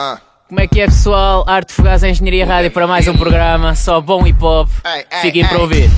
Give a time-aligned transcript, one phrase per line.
[0.00, 0.20] Ah.
[0.46, 1.44] Como é que é, pessoal?
[1.44, 4.68] Arte Fugaz Engenharia Rádio para mais um programa, só bom hip hop.
[4.84, 5.90] Ei, ei, Fiquem para ouvir.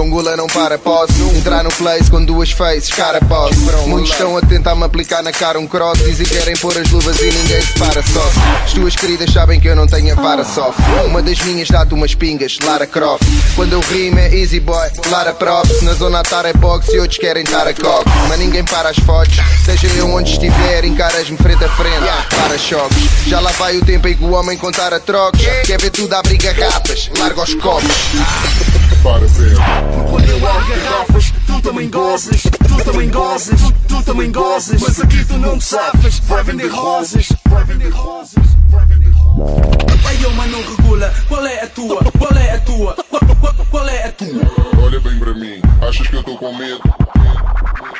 [0.00, 3.60] Dongula não para, posso entrar no place com duas faces, cara posso.
[3.86, 5.98] Muitos estão a tentar me aplicar na cara um cross.
[5.98, 8.26] Dizem que querem pôr as luvas e ninguém se para só.
[8.64, 10.78] As tuas queridas sabem que eu não tenho a vara soft.
[11.04, 13.22] Uma das minhas dá-te umas pingas, Lara Croft.
[13.54, 15.82] Quando eu rimo é easy boy, Lara Props.
[15.82, 18.10] Na zona atar é box e outros querem estar a cox.
[18.26, 22.00] Mas ninguém para as fotos, seja eu onde estiver, encaras-me frente a frente.
[22.36, 22.96] Para choques,
[23.26, 25.42] já lá vai o tempo em que o homem contar a trocos.
[25.66, 27.90] Quer ver tudo à briga rapas, larga os copos.
[29.02, 29.89] Para sempre.
[30.10, 32.42] Quando eu abro garrafas, tu também gozes,
[32.84, 34.80] tu também gozes, tu, tu também gozes.
[34.80, 40.06] Mas aqui tu não te safas, vai vender rosas, vai vender rosas, vai vender rosas.
[40.06, 42.04] Aí eu mano não regula, qual é a tua?
[42.18, 42.96] Qual é a tua?
[43.08, 44.82] Qual, qual- qual é a tua?
[44.82, 45.60] Olha bem para mim.
[45.86, 46.80] Achas que eu estou com medo?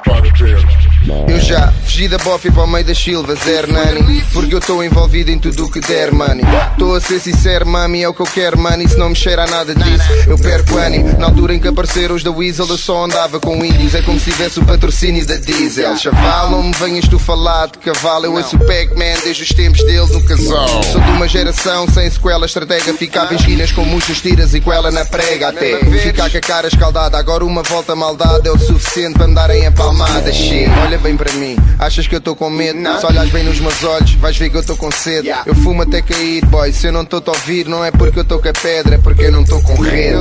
[0.05, 0.91] Para perto.
[1.29, 5.31] Eu já fugi da bofe para o meio das silvas, Hernani Porque eu estou envolvido
[5.31, 8.27] em tudo o que der, money Estou a ser sincero, mami, é o que eu
[8.27, 11.59] quero, money Se não me cheira a nada disso, eu perco ânimo Na altura em
[11.59, 14.65] que apareceram os da Weasel, eu só andava com índios É como se tivesse o
[14.71, 15.97] patrocínio da Diesel.
[15.97, 18.27] Chaval, não me venhas tu falar de cavalo.
[18.27, 20.83] Eu ouço o Pac-Man desde os tempos dele no casal.
[20.85, 24.73] Sou de uma geração sem sequela estratega Ficava em esquinas com muitas tiras e com
[24.73, 27.19] ela na prega Até ficar com a cara escaldada.
[27.19, 31.17] Agora uma volta maldada é o suficiente para me darem a palmada Shit, olha bem
[31.17, 32.79] para mim, achas que eu estou com medo?
[33.01, 35.29] Se olhas bem nos meus olhos, vais ver que eu estou com sede.
[35.47, 38.23] Eu fumo até cair, boy, se eu não estou a ouvir Não é porque eu
[38.23, 40.21] estou com a pedra, é porque eu não estou com rede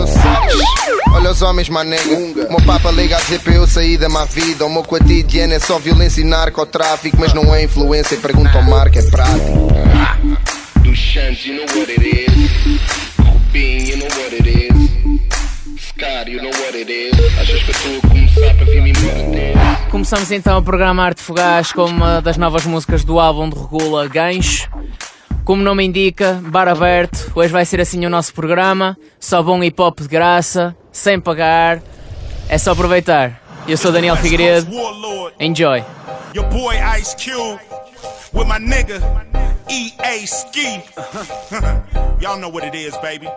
[1.42, 5.54] Homens, manega O meu papa liga a eu sair da má vida O meu cotidiano
[5.54, 9.70] é só violência e narcotráfico Mas não é influência, pergunta ao Marco, é prático
[10.84, 12.82] Do Shanks, you know what it is.
[13.20, 15.80] Rubin, you know what it is.
[15.80, 17.14] Scott, you know what it is.
[17.38, 21.22] Achas que eu estou a começar para vir me embora Começamos então o programa Arte
[21.22, 24.70] Fugaz com uma das novas músicas do álbum de Regula, Gancho.
[25.50, 27.32] Como o nome indica, bar aberto.
[27.34, 28.96] Hoje vai ser assim o nosso programa.
[29.20, 31.82] Só bom hip hop de graça, sem pagar.
[32.48, 33.42] É só aproveitar.
[33.68, 34.70] Eu sou Daniel Figueiredo.
[35.40, 35.84] Enjoy.
[36.36, 37.60] your boy Ice Cube,
[38.32, 39.02] with my nigga
[39.68, 40.84] EA Ski.
[42.22, 43.28] Y'all know what it is, baby.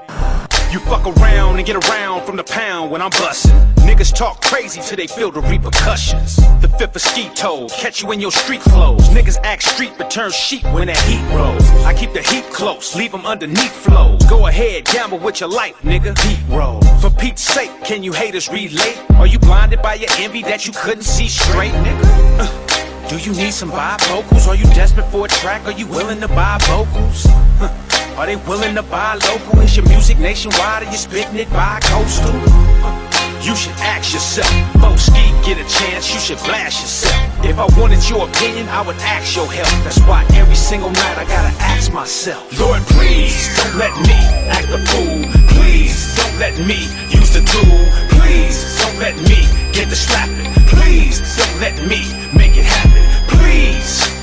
[0.72, 3.52] You fuck around and get around from the pound when I'm bustin'.
[3.84, 6.36] Niggas talk crazy till they feel the repercussions.
[6.62, 9.06] The fifth of ski toe, catch you in your street clothes.
[9.10, 11.68] Niggas act street but turn sheep when that heat rolls.
[11.84, 14.24] I keep the heat close, leave them underneath flows.
[14.30, 16.18] Go ahead, gamble with your life, nigga.
[16.20, 16.80] Heat roll.
[17.02, 18.98] For Pete's sake, can you haters relate?
[19.16, 22.38] Are you blinded by your envy that you couldn't see straight, nigga?
[22.38, 22.71] Uh,
[23.08, 24.48] do you need some bifocals?
[24.48, 25.64] Are you desperate for a track?
[25.66, 27.26] Are you willing to buy vocals?
[28.18, 29.60] Are they willing to buy local?
[29.60, 30.82] Is your music nationwide?
[30.82, 32.32] Are you spitting it by coastal?
[33.42, 34.46] You should ask yourself.
[34.80, 35.10] Folks
[35.44, 37.44] get a chance, you should blast yourself.
[37.44, 39.66] If I wanted your opinion, I would ask your help.
[39.82, 42.46] That's why every single night I gotta ask myself.
[42.60, 45.26] Lord, please don't let me act a fool.
[45.58, 47.82] Please don't let me use the tool.
[48.20, 49.42] Please don't let me
[49.72, 50.46] get the slapping.
[50.69, 52.00] Please don't let me
[52.32, 52.81] make it happen.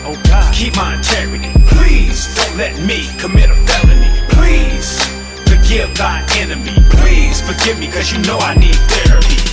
[0.06, 1.52] Oh God, keep my integrity.
[1.68, 4.12] Please don't let me commit a felony.
[4.30, 5.00] Please
[5.50, 6.76] forgive thy enemy.
[7.02, 9.49] Please forgive me, cause you know I need therapy.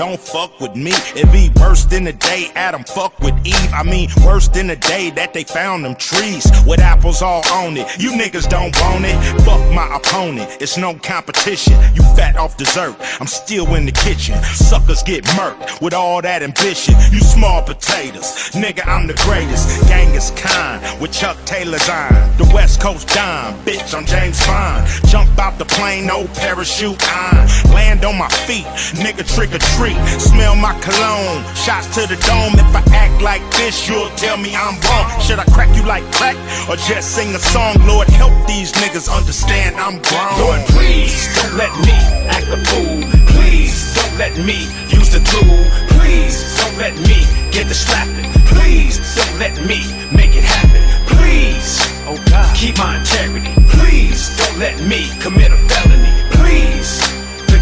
[0.00, 0.92] Don't fuck with me.
[1.14, 3.70] It be worse than the day Adam fucked with Eve.
[3.74, 7.76] I mean, worse than the day that they found them trees with apples all on
[7.76, 7.86] it.
[8.00, 9.14] You niggas don't want it.
[9.44, 10.56] Fuck my opponent.
[10.58, 11.74] It's no competition.
[11.94, 12.96] You fat off dessert.
[13.20, 14.42] I'm still in the kitchen.
[14.42, 16.94] Suckers get murked with all that ambition.
[17.12, 18.52] You small potatoes.
[18.56, 19.86] Nigga, I'm the greatest.
[19.86, 22.08] Genghis Khan with Chuck Taylor's on.
[22.38, 23.52] The West Coast dime.
[23.66, 24.88] Bitch, I'm James Bond.
[25.10, 27.46] Jump out the plane, no parachute on.
[27.74, 28.64] Land on my feet.
[28.96, 29.89] Nigga, trick or treat.
[30.18, 31.42] Smell my cologne.
[31.54, 32.54] Shots to the dome.
[32.58, 35.06] If I act like this, you'll tell me I'm wrong.
[35.20, 36.36] Should I crack you like crack
[36.68, 37.76] or just sing a song?
[37.86, 40.38] Lord, help these niggas understand I'm grown.
[40.40, 41.96] Lord, please don't let me
[42.28, 43.02] act a fool.
[43.34, 45.58] Please don't let me use the tool.
[45.98, 48.30] Please don't let me get the slapping.
[48.46, 49.80] Please don't let me
[50.14, 50.82] make it happen.
[51.16, 53.52] Please, oh God, keep my integrity.
[53.68, 56.12] Please don't let me commit a felony.
[56.36, 57.09] Please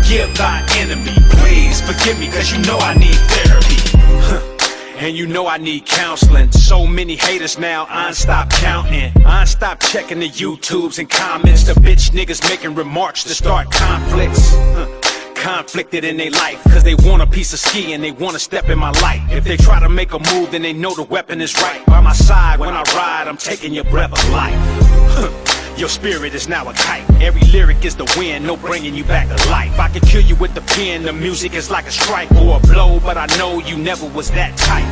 [0.09, 1.13] forgive thy enemy.
[1.33, 3.77] Please forgive me, cause you know I need therapy.
[4.97, 6.51] And you know I need counseling.
[6.51, 9.13] So many haters now, I ain't stop counting.
[9.27, 11.65] I ain't stop checking the YouTubes and comments.
[11.65, 14.55] The bitch niggas making remarks to start conflicts.
[14.55, 14.87] Huh.
[15.35, 18.71] Conflicted in their life, cause they want a piece of ski and they wanna step
[18.71, 19.23] in my light.
[19.31, 21.85] If they try to make a move, then they know the weapon is right.
[21.85, 25.48] By my side when I ride, I'm taking your breath of life.
[25.79, 27.09] Your spirit is now a kite.
[27.23, 29.79] Every lyric is the wind, no bringing you back to life.
[29.79, 31.05] I can kill you with the pen.
[31.05, 34.29] The music is like a strike or a blow, but I know you never was
[34.33, 34.83] that type.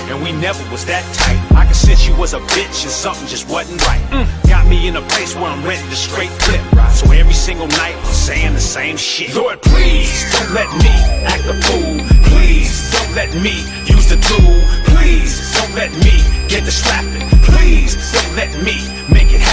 [0.08, 1.36] and we never was that tight.
[1.54, 4.00] I could sense you was a bitch and something just wasn't right.
[4.08, 4.48] Mm.
[4.48, 6.62] Got me in a place where I'm ready to straight clip.
[6.94, 9.36] So every single night I'm saying the same shit.
[9.36, 10.94] Lord, please don't let me
[11.28, 12.00] act a fool.
[12.32, 14.56] Please don't let me use the tool.
[14.96, 16.16] Please don't let me
[16.48, 17.20] get distracted.
[17.44, 18.80] Please don't let me
[19.12, 19.45] make it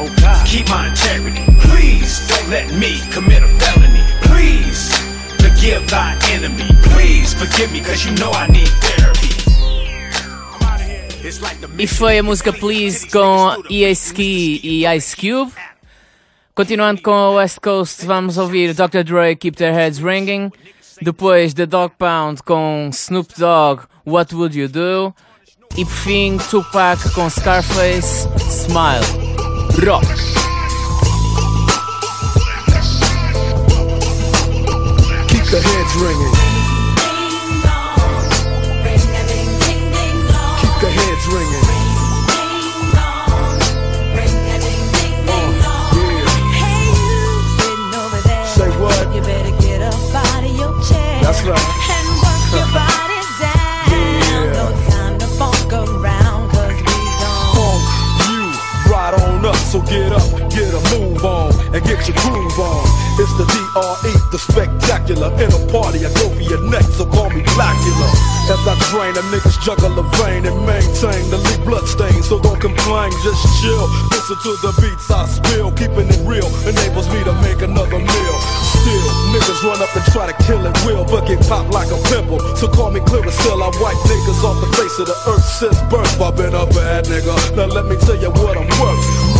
[0.00, 1.44] oh God, keep my integrity.
[1.68, 4.02] Please don't let me commit a felony.
[4.22, 4.96] Please
[5.36, 6.68] forgive thy enemy.
[6.94, 9.32] Please forgive me, cause you know I need therapy.
[10.54, 11.06] I'm outta here.
[11.22, 15.52] It's like the uh, E foi a música Please com EA Ski e Ice Cube.
[16.54, 19.04] Continuando com a West Coast, vamos ouvir Dr.
[19.04, 20.50] Dre Keep Their Heads Ringing.
[21.02, 25.14] Depois The Dog Pound com Snoop Dogg What Would You Do.
[25.76, 29.29] E por fim Tupac com Scarface Smile.
[29.86, 30.04] Rock.
[35.28, 36.34] Keep the heads ringing.
[40.60, 41.64] Keep the heads ringing.
[45.32, 45.46] Oh,
[48.54, 49.06] Say what?
[61.20, 62.84] A move on, and get your groove on.
[63.18, 65.28] It's the DRE, the spectacular.
[65.40, 68.08] In a party, I go for your neck, so call me Blackula.
[68.48, 72.22] As I drain, the niggas juggle a vein and maintain the leak blood stain.
[72.22, 73.86] So don't complain, just chill.
[74.10, 75.70] Listen to the beats I spill.
[75.72, 78.36] Keeping it real enables me to make another meal.
[78.80, 82.00] Still, niggas run up and try to kill it real, but get popped like a
[82.10, 82.40] pimple.
[82.56, 83.38] So call me clear as.
[83.40, 86.20] I wipe niggas off the face of the earth since birth.
[86.20, 87.34] I've been a bad nigga.
[87.56, 89.39] Now let me tell you what I'm worth.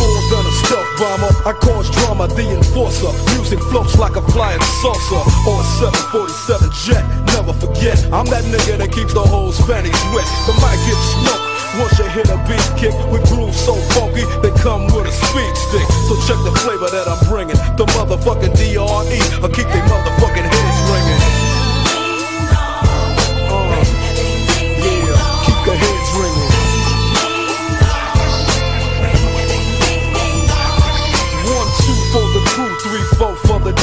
[0.71, 3.11] More than a stealth bomber, I cause drama, the enforcer.
[3.35, 7.03] Music floats like a flying saucer or a 747 jet.
[7.35, 10.27] Never forget, I'm that nigga that keeps the whole panties wet.
[10.47, 11.43] The mic gets smoked.
[11.79, 15.53] Once you hit a beat kick with grooves so funky, they come with a speed
[15.55, 15.87] stick.
[16.07, 17.59] So check the flavor that I'm bringing.
[17.75, 21.21] The motherfucking DRE, I keep they motherfucking heads ringing.
[23.47, 23.83] Uh,
[24.83, 26.50] yeah, keep the heads ringing.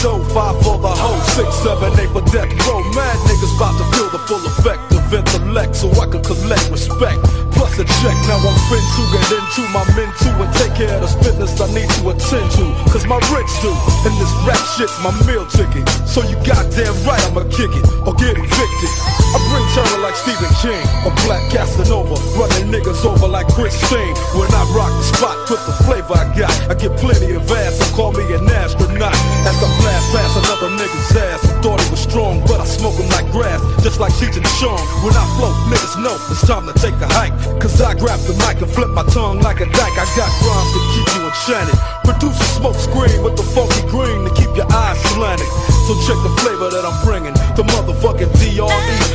[0.02, 2.82] Dough, five for the hoe, six, seven, eight for death row.
[2.94, 7.47] Mad niggas about to feel the full effect of intellect so I can collect respect.
[7.58, 10.94] Plus a check, now I'm fin to get into my men too and take care
[10.94, 12.64] of the business I need to attend to.
[12.94, 13.74] Cause my rich do,
[14.06, 15.82] and this rap shit's my meal ticket.
[16.06, 18.92] So you goddamn right I'ma kick it or get evicted.
[19.34, 24.14] I bring terror like Stephen King or Black Casanova, running niggas over like Christine.
[24.38, 27.74] When I rock the spot with the flavor I got, I get plenty of ass,
[27.74, 29.18] so call me an astronaut.
[29.50, 32.94] As I blast past another nigga's ass, I thought he was strong, but I smoke
[32.94, 34.78] him like grass, just like Cheech and Chong.
[35.02, 37.47] When I flow, niggas know it's time to take a hike.
[37.56, 39.96] Cause I grab the mic and flip my tongue like a dyke.
[39.96, 41.78] I got rhymes to keep you enchanted.
[42.04, 45.48] Produce a smoke screen with the funky green to keep your eyes slanted.
[45.88, 47.34] So check the flavor that I'm bringing.
[47.56, 48.68] The motherfucking DRE.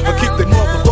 [0.06, 0.83] I keep the motherfucking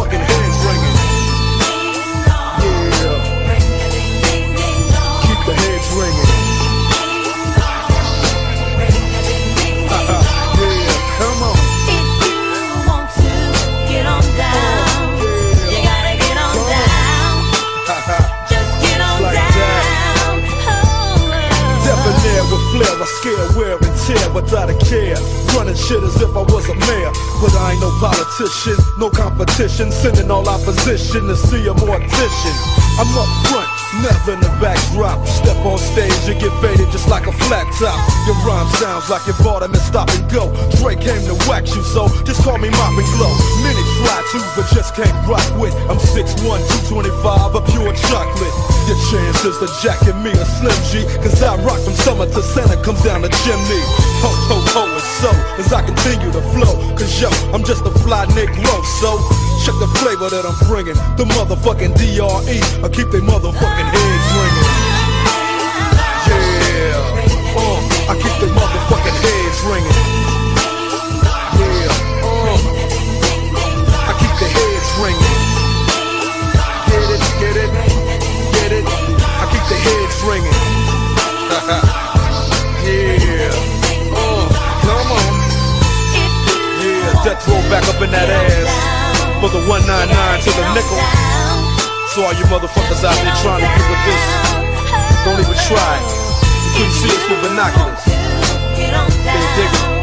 [29.52, 29.92] competition.
[29.92, 32.56] Sending all opposition to see a mortician.
[33.00, 33.70] I'm up front,
[34.04, 35.26] never in the backdrop.
[35.28, 37.98] Step on stage, you get faded just like a flat top.
[38.28, 40.52] Your rhyme sounds like you bought them and stop and go.
[40.78, 43.32] Drake came to wax you, so just call me Mop and Glow.
[43.64, 43.81] Many
[44.12, 45.74] try to, but just can't rock with.
[45.88, 46.44] I'm 6'1,
[46.92, 48.56] 225, a pure chocolate.
[48.88, 52.76] Your chances of jacking me a Slim G, cause I rock from summer to Santa
[52.84, 53.82] comes down the chimney.
[54.24, 57.92] Ho, ho, ho, and so, as I continue to flow, cause yo, I'm just a
[58.04, 59.16] fly Negro, so
[59.64, 60.98] check the flavor that I'm bringing.
[61.16, 64.61] The motherfucking DRE, I keep they motherfucking heads ringing.
[82.82, 83.54] yeah,
[84.18, 84.50] uh,
[84.82, 85.34] come on.
[86.82, 88.66] Yeah, death roll back up in that ass.
[89.38, 90.98] For the 199 to the nickel.
[92.14, 94.26] So all you motherfuckers out there trying to get with this,
[95.22, 96.02] don't even try.
[96.66, 98.06] You couldn't see us with binoculars.
[98.74, 100.01] They dig it.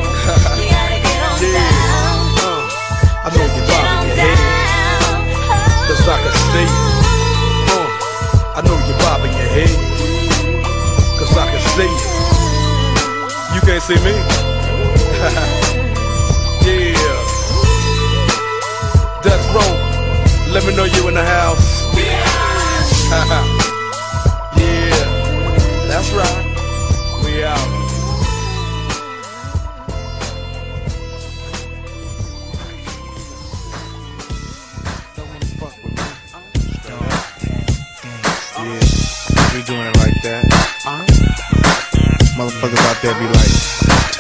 [13.89, 14.38] See me?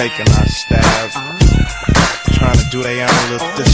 [0.09, 1.11] Taking our stab,
[2.33, 3.68] trying to do their own little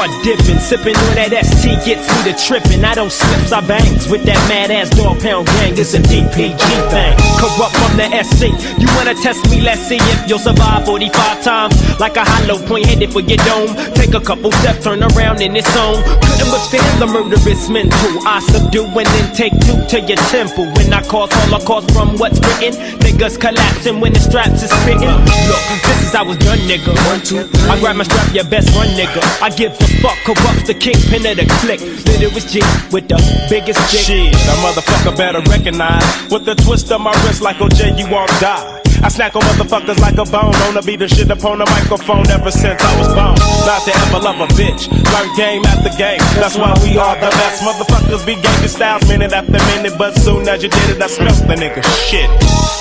[0.00, 2.80] Start dipping, sipping on that ST gets me to tripping.
[2.88, 5.76] I don't slips, I bangs with that mad ass dog pound gang.
[5.76, 6.56] It's a DPG
[6.88, 7.14] thing.
[7.36, 8.48] Corrupt from the SC.
[8.80, 9.60] You wanna test me?
[9.60, 11.76] Let's see if you'll survive 45 times.
[12.00, 13.76] Like a hollow point headed for your dome.
[13.92, 16.00] Take a couple steps, turn around in its own.
[16.24, 18.24] Couldn't withstand the murderous mental.
[18.24, 20.64] I subdue and then take two to your temple.
[20.80, 22.72] When I cause holocaust from what's written,
[23.04, 25.12] niggas collapsing when the straps is spitting.
[25.44, 26.96] Look, this is how it's done, nigga.
[27.04, 27.68] One, two, three.
[27.68, 29.20] I grab my strap, your best run, nigga.
[29.44, 31.80] I give a fuck, corrupts the kingpin of the click.
[31.80, 32.60] Then it was G
[32.92, 33.18] with the
[33.50, 34.06] biggest dick.
[34.06, 36.04] Shit, that motherfucker better recognize.
[36.30, 38.80] With the twist of my wrist like OJ, you won't die.
[39.02, 40.52] I snack on motherfuckers like a bone.
[40.60, 43.32] Wanna be the shit upon the microphone ever since I was born.
[43.64, 44.92] Not to ever love a bitch.
[44.92, 46.20] Learn game after game.
[46.36, 47.64] That's why we are the best.
[47.64, 49.96] Motherfuckers be gangster styles minute after minute.
[49.96, 52.28] But soon as you did it, I smelt the nigga shit.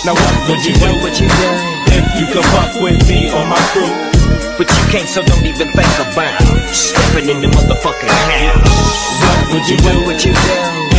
[0.04, 0.92] Now what would you do?
[1.00, 1.50] What you do?
[1.96, 4.09] If you could fuck with me or my crew.
[4.60, 6.38] But you can't, so don't even think about
[6.68, 9.22] stepping in the motherfucking house.
[9.24, 10.04] What would you do?
[10.06, 10.40] What you do?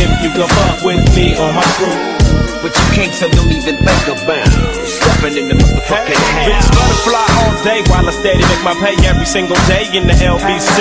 [0.01, 2.20] If you could fuck with me or my crew.
[2.61, 4.45] But you can't, so don't even think about
[4.85, 6.13] stepping in the motherfucking
[6.45, 6.69] Bitch, house.
[6.69, 10.77] butterfly all day while I steady make my pay every single day in the LBC.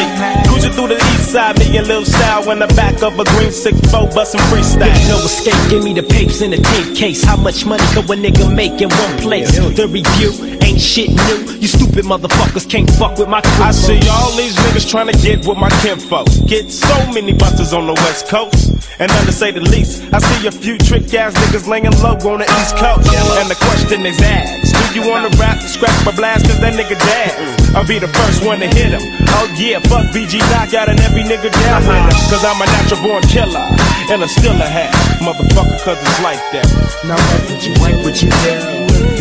[0.47, 3.49] Cruising through the east side, me and Lil Style in the back of a green
[3.49, 4.93] 6-4 bustin' freestyle.
[4.93, 7.25] There's no escape, give me the papes in the tape case.
[7.25, 9.49] How much money could a nigga make in one place?
[9.57, 11.57] The review ain't shit new.
[11.57, 13.65] You stupid motherfuckers can't fuck with my crew.
[13.65, 16.29] I see all these niggas trying to get with my kinfolk.
[16.47, 18.77] Get so many busters on the west coast.
[19.01, 22.19] And none to say the least, I see a few trick ass niggas laying low
[22.27, 23.07] on the east coast.
[23.39, 26.99] And the question is asked, do you wanna rap, scrap or blast, cause that nigga
[26.99, 27.31] dad?
[27.79, 29.01] I'll be the first one to hit him.
[29.39, 32.19] Oh yeah, fuck BG Knockout and every nigga down with him.
[32.27, 33.63] Cause I'm a natural born killer.
[34.11, 34.91] And a still a hat,
[35.23, 36.67] motherfucker, cause it's like that.
[37.07, 38.55] Now what would you like, what you do?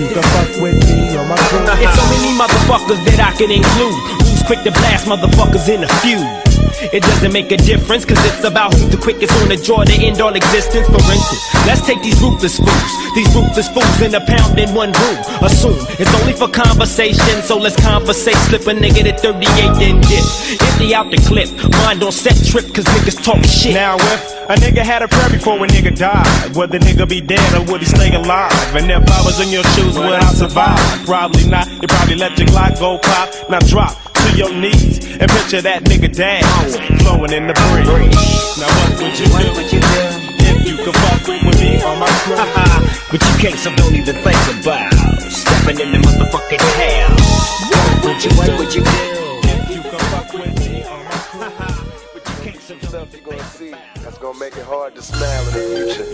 [0.02, 1.62] You can fuck with me or my crew.
[1.62, 3.94] It's so many motherfuckers that I can include.
[4.26, 6.49] Who's quick to blast motherfuckers in a feud?
[6.82, 9.94] It doesn't make a difference, cause it's about who's the quickest on the draw to
[10.00, 10.88] end all existence.
[10.88, 12.92] For instance, let's take these ruthless fools.
[13.16, 15.18] These ruthless fools in a pound in one room.
[15.44, 18.40] Assume it's only for conversation, so let's conversate.
[18.48, 19.44] Slip a nigga to 38
[19.76, 20.24] then dip.
[20.56, 21.52] Empty out the clip.
[21.84, 23.74] Mind on set trip, cause niggas talk shit.
[23.74, 27.20] Now if a nigga had a prayer before a nigga died, would the nigga be
[27.20, 28.56] dead or would he stay alive?
[28.76, 30.80] And if I was in your shoes, would I survive?
[31.06, 31.68] Probably not.
[31.82, 33.50] You probably let your Glock go pop.
[33.50, 34.09] Now drop
[34.40, 38.16] your knees and picture that nigga dance flowing in the breeze.
[38.56, 40.04] Now what would you do
[40.48, 42.40] if you could fuck with me on my crew?
[43.12, 44.94] But you can't, so don't even think about
[45.28, 47.68] stepping in the motherfucking house.
[47.68, 48.96] What would you do, what you do?
[49.44, 51.90] If you could fuck with me on my crew.
[52.14, 54.64] But you can't, so don't Stuff even you're gonna think see that's gonna make it
[54.64, 56.08] hard to smile in the future.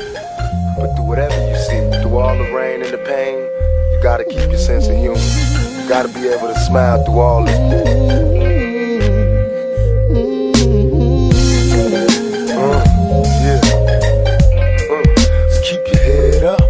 [0.79, 3.37] But through whatever you see, through all the rain and the pain,
[3.93, 5.74] you gotta keep your sense of humor.
[5.87, 7.55] Gotta be able to smile through all this.
[12.51, 12.83] Uh.
[14.89, 15.03] Uh,
[15.63, 16.61] keep your head up.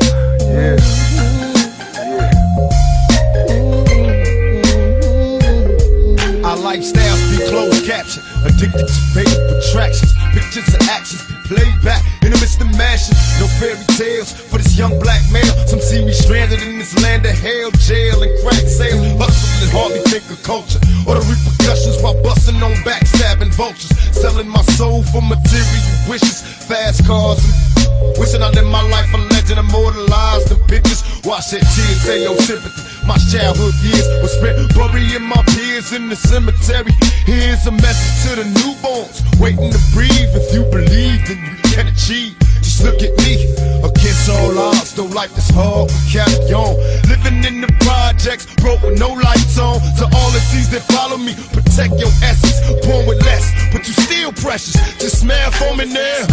[6.44, 10.14] Our lifestyles be closed caption, addicted to faded attractions.
[10.34, 13.18] Pictures and actions be played back in the midst of mashes.
[13.40, 15.54] No fairy tales for this young black male.
[15.68, 19.06] Some see me stranded in this land of hell, jail, and crack sales.
[19.18, 23.92] Hustling, hardly think of culture or the repercussions while busting on backstabbing vultures.
[24.12, 27.76] Selling my soul for material wishes, fast cars and
[28.18, 31.02] Wishing I lived my life a legend, immortalized in pictures.
[31.24, 32.95] Why shed tears, say no sympathy.
[33.06, 36.92] My childhood years were spent burying my peers in the cemetery.
[37.26, 40.34] Here's a message to the newborns, waiting to breathe.
[40.34, 42.36] If you believe, then you can achieve.
[42.66, 43.46] Just look at me,
[43.86, 46.76] against all odds, though life is hard, we carry on.
[47.06, 49.80] Living in the projects, broke with no lights on.
[50.02, 53.94] To all the seas that follow me, protect your essence, born with less, but you
[53.94, 54.74] still precious.
[54.98, 56.26] Just smile for me now.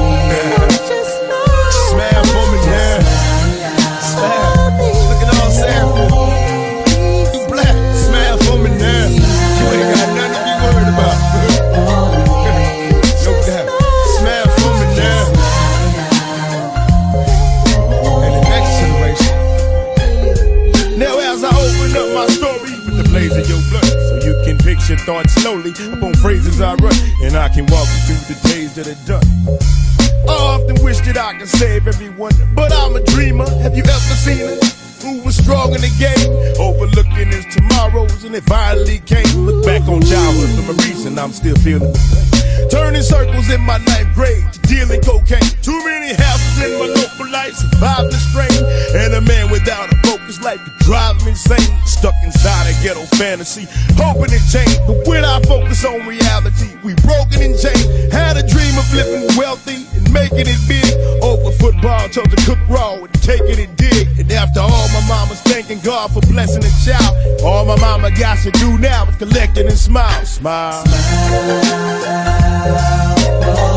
[0.00, 0.59] Smile.
[24.98, 29.06] Slowly upon phrases I run, and I can walk you through the days that are
[29.06, 29.22] done.
[30.28, 33.48] I often wish that I could save everyone, but I'm a dreamer.
[33.62, 34.64] Have you ever seen it?
[35.02, 39.30] Who was strong in the game, overlooking his tomorrows, and it finally came.
[39.46, 42.68] Look back on childhood for a reason, I'm still feeling the pain.
[42.68, 45.50] Turning circles in my ninth grade, dealing cocaine.
[45.66, 48.62] Too many houses in my local life, surviving the strain.
[48.94, 51.74] And a man without a focus life could drive me insane.
[51.84, 53.66] Stuck inside a ghetto fantasy,
[53.98, 54.78] hoping it change.
[54.86, 58.14] But when I focus on reality, we broken and chained.
[58.14, 60.86] Had a dream of living wealthy and making it big.
[61.20, 64.06] Over football, chose to cook raw and take it and dig.
[64.18, 67.42] And after all, my mama's thanking God for blessing a child.
[67.42, 70.24] All my mama got to do now is collect it and smile.
[70.24, 70.84] Smile.
[73.40, 73.69] The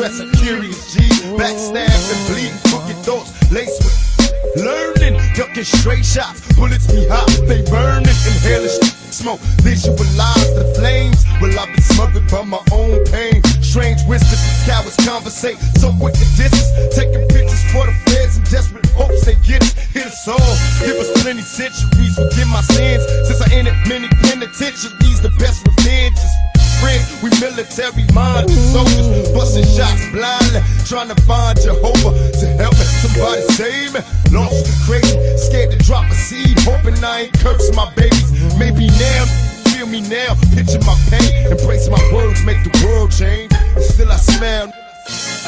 [0.00, 0.30] us all.
[0.40, 1.00] Curious G,
[1.36, 6.40] backstabs and bleeding, crooked thoughts laced with learning, ducking straight shots.
[6.54, 8.68] Bullets be hot, they burning, inhaling
[9.12, 9.40] smoke.
[9.62, 11.24] Visualize the flames.
[11.40, 13.42] Well, I've been smothered by my own pain.
[13.60, 15.58] Strange wisdom, cowards conversate.
[15.76, 19.72] So quick to distance, taking pictures for the feds in desperate hopes they get it.
[19.92, 22.14] Hit us all, give us plenty centuries.
[22.16, 25.20] Forgive my sins, since I entered many penitentiaries.
[25.20, 26.34] The best revenge is
[26.82, 27.06] friends.
[27.22, 32.12] We military minded soldiers, busting shots blindly, trying to find Jehovah
[32.42, 32.86] to help me.
[33.00, 34.00] Somebody save me.
[34.34, 38.30] Lost and crazy, scared to drop a seed, hoping I ain't curse my babies.
[38.58, 39.24] Maybe now.
[39.72, 43.52] Feel me now, picture my pain, embrace my words, make the world change.
[43.52, 44.72] And still I smile.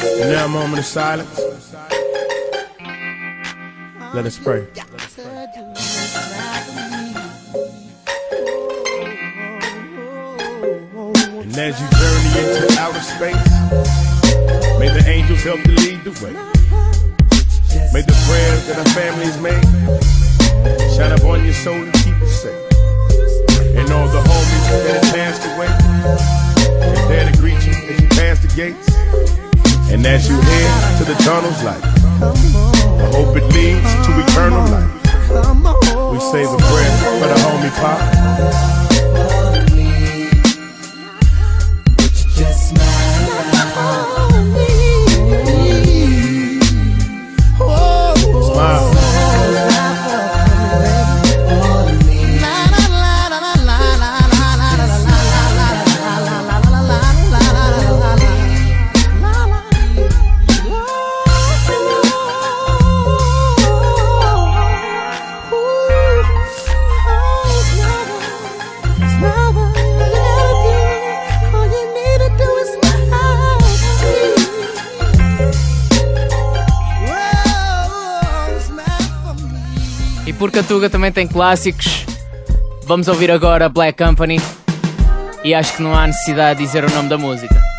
[0.01, 1.39] And now a moment of silence.
[4.13, 4.67] Let us pray.
[11.45, 13.37] And as you journey into outer space,
[14.81, 16.33] may the angels help to lead the way.
[17.93, 19.61] May the prayers that our families made
[20.97, 22.57] shine upon your soul and keep you safe.
[23.77, 25.69] And all the homies that have passed away,
[26.81, 28.89] they're there to greet you as you pass the gates.
[29.93, 31.85] And as you head to the tunnel's light,
[32.25, 34.89] I hope it leads to eternal life.
[36.09, 38.84] We say the prayer for the homie Pop.
[42.35, 43.04] just smile.
[80.55, 82.05] E porque a Tuga também tem clássicos,
[82.85, 84.39] vamos ouvir agora Black Company.
[85.43, 87.74] E acho que não há necessidade de dizer o nome da música.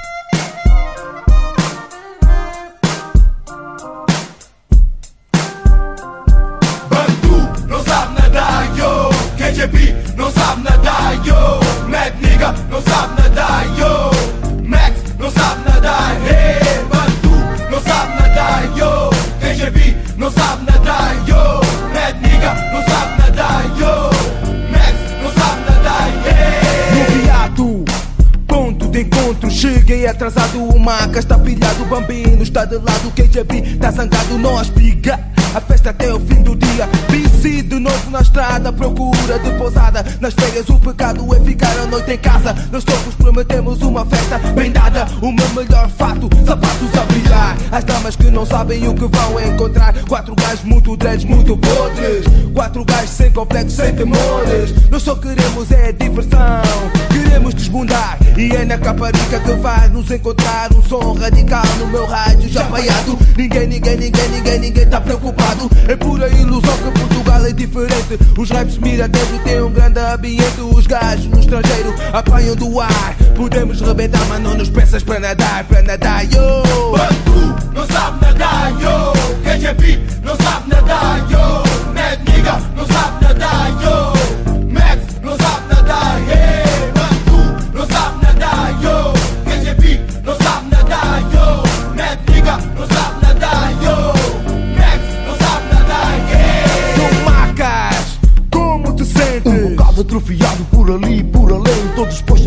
[30.26, 34.68] Atrasado, o maca está pilhado O bambino está de lado, o KJB está zangado Nós
[34.68, 36.86] pica a festa até o fim do dia.
[37.08, 40.04] BC de novo na estrada, procura de pousada.
[40.20, 42.54] Nas férias o pecado é ficar a noite em casa.
[42.70, 45.06] Nós todos prometemos uma festa bem dada.
[45.22, 47.56] O meu melhor fato, sapatos a brilhar.
[47.72, 49.94] As damas que não sabem o que vão encontrar.
[50.06, 52.26] Quatro gajos muito dreads, muito podres.
[52.52, 54.90] Quatro gajos sem complexo, sem temores.
[54.90, 56.62] Nós só queremos é diversão.
[57.10, 58.18] Queremos desbundar.
[58.36, 60.70] E é na caparica que vai nos encontrar.
[60.74, 63.18] Um som radical no meu rádio já vaiado.
[63.38, 65.45] Ninguém, ninguém, ninguém, ninguém, ninguém tá preocupado
[65.88, 68.18] É pura ilusão que Portugal é diferente.
[68.36, 70.60] Os raps mira dentro tem um grande ambiente.
[70.60, 73.16] Os gajos no estrangeiro apanham do ar.
[73.36, 76.65] Podemos rebentar mas não nos peças para nadar Para nadar, yo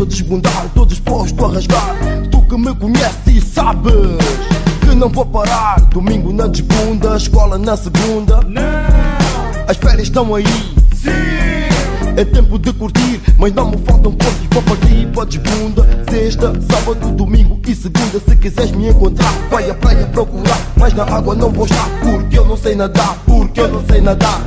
[0.02, 1.96] a desbundar, tô disposto a rasgar.
[2.30, 3.92] Tu que me conheces e sabes
[4.80, 5.80] que não vou parar.
[5.90, 8.40] Domingo na desbunda, escola na segunda.
[9.68, 10.44] As férias estão aí.
[12.16, 16.04] É tempo de curtir, mas não me faltam pontos para partir para desbunda.
[16.10, 18.20] Sexta, sábado, domingo e segunda.
[18.26, 20.58] Se quiseres me encontrar, vai à praia procurar.
[20.76, 23.18] Mas na água não vou estar, porque eu não sei nadar.
[23.26, 24.40] Porque eu não sei nadar.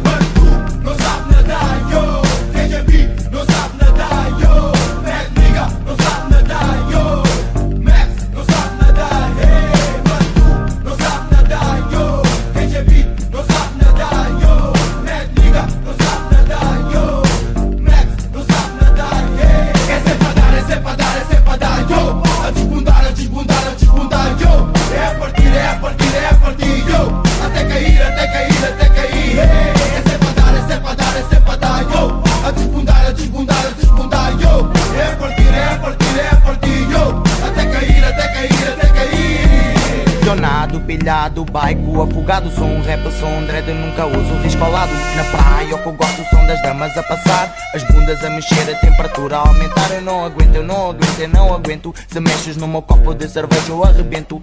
[41.03, 44.93] Pilhado, baico, afogado Sou um rapper, sou um dread, nunca uso risco ao lado.
[45.17, 47.53] Na praia, o que eu gosto, o som das damas a passar.
[47.75, 49.91] As bundas a mexer, a temperatura a aumentar.
[49.91, 51.93] Eu não aguento, eu não aguento, eu não aguento.
[52.07, 54.41] Se mexes no meu copo de cerveja eu arrebento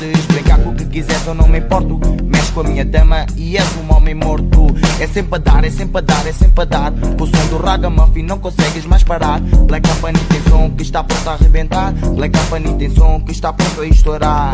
[0.00, 2.00] Podes brincar com o que quiseres, eu não me importo.
[2.24, 4.68] Mexe com a minha dama e és um homem morto.
[4.98, 6.92] É sempre a dar, é sempre a dar, é sempre a dar.
[7.18, 9.40] Com o som do ragamuffin não consegues mais parar.
[9.40, 11.92] Black Company tem som que está pronto a arrebentar.
[11.92, 14.52] Black Company tem som que está pronto a estourar.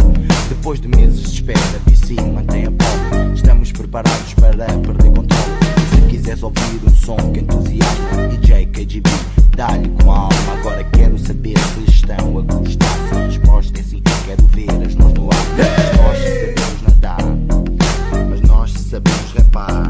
[0.48, 5.52] Depois de meses de espera, BC mantém a bola Estamos preparados para perder controle.
[5.94, 9.09] Se quiseres ouvir um som que entusiasma DJ KGB,
[9.57, 10.53] dá-lhe com a alma.
[10.61, 13.09] Agora quero saber se estão a gostar.
[13.09, 15.38] Se a resposta é sim, quero ver as mãos no ar.
[15.97, 17.19] Nós sabemos nadar,
[18.31, 19.86] mas nós sabemos rapar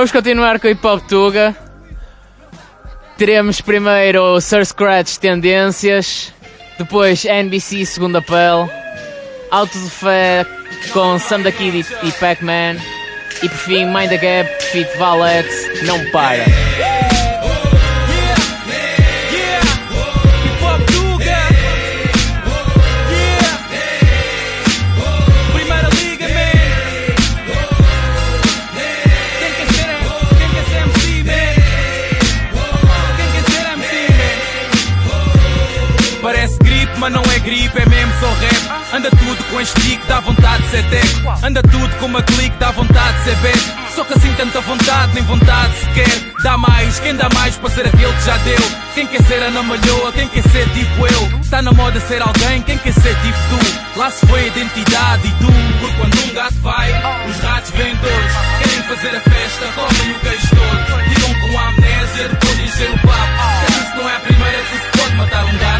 [0.00, 1.54] Vamos continuar com o Hip Hop Tuga.
[3.18, 6.32] Teremos primeiro o Sir Scratch Tendências,
[6.78, 8.66] depois NBC Segunda Pele,
[9.50, 10.46] Auto de Fé
[10.94, 12.76] com Sam da Kid e- Pac-Man,
[13.42, 16.46] e por fim Mind the Gap, Fit Valette, Não Para.
[39.30, 41.46] Tudo com este dá vontade de ser teco.
[41.46, 43.80] Anda tudo com uma clique, dá vontade de ser beco.
[43.94, 46.32] Só que assim tanta vontade, nem vontade sequer.
[46.42, 48.58] Dá mais, quem dá mais para ser aquele que já deu?
[48.94, 51.40] Quem quer ser Ana Malhoa, quem quer ser tipo eu?
[51.48, 53.98] Tá na moda ser alguém, quem quer ser tipo tu?
[53.98, 56.90] Lá se foi a identidade e tu, por quando um gato vai,
[57.28, 61.04] os ratos vendedores querem fazer a festa, comem o queijo todo.
[61.14, 63.70] Ficam com a amnésia depois de encher o papo.
[63.70, 65.79] Isso não é a primeira que se pode matar um gato,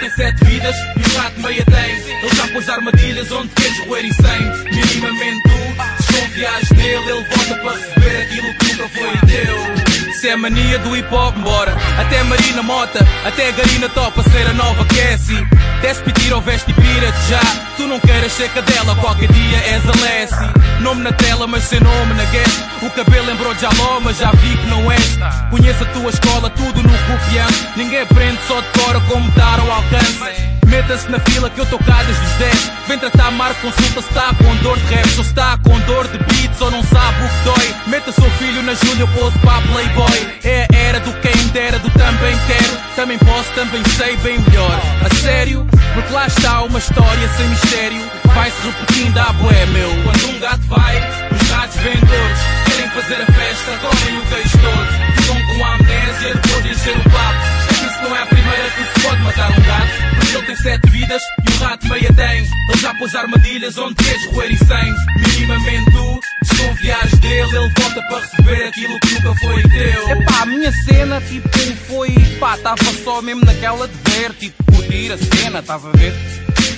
[0.00, 1.94] tem sete vidas e o rato meia tem.
[2.22, 4.72] Ele já pôs armadilhas onde queres roer e sem.
[4.72, 5.50] Minimamente tu
[5.98, 9.89] desconfias dele, ele volta para receber aquilo que nunca foi teu.
[10.14, 11.76] Se é mania do hip hop, bora.
[11.98, 15.46] Até Marina Mota, até Garina topa ser a nova Cassie.
[15.80, 17.40] Desce ou veste e pira já.
[17.76, 20.80] Tu não queiras ser cadela, qualquer dia és a Lessie.
[20.80, 22.64] Nome na tela, mas sem nome na guest.
[22.82, 25.18] O cabelo lembrou de Aló, mas já vi que não és.
[25.50, 27.72] Conheço a tua escola, tudo no confiança.
[27.76, 30.50] Ninguém aprende, só decora como dar ao alcance.
[30.70, 34.08] Meta-se na fila que eu tô cá desde os 10 Vem tratar Marco, consulta se
[34.08, 37.24] está com dor de rap Ou se está com dor de beats ou não sabe
[37.24, 39.99] o que dói Meta seu filho na Júlia, pose para Playboy
[40.44, 42.80] É a era do quem dera, do também quero.
[42.96, 44.80] Também posso, também sei bem melhor.
[45.04, 45.66] A sério?
[45.94, 48.10] Porque lá está uma história sem mistério.
[48.34, 49.90] Vai-se repetindo à bué, meu.
[50.02, 50.96] Quando um gato vai,
[51.32, 55.20] os gatos vendedores Querem fazer a festa, comem o queijo todo.
[55.20, 57.72] Ficam com a amnésia depois de encher o papo.
[57.72, 60.90] Esquece-se não é a primeira que se pode matar um gato Porque ele tem sete
[60.90, 62.38] vidas e o rato meia tem.
[62.38, 64.94] Ele já pôs armadilhas onde queres roer e sem.
[65.16, 70.08] Minimamente tu desconfiares dele, ele volta para receber aquilo que nunca foi teu.
[70.10, 71.50] Epá, a minha cena, tipo,
[71.90, 72.14] foi.
[72.38, 76.14] pá, tava só mesmo naquela de ver, tipo, curtir a cena, estás a ver?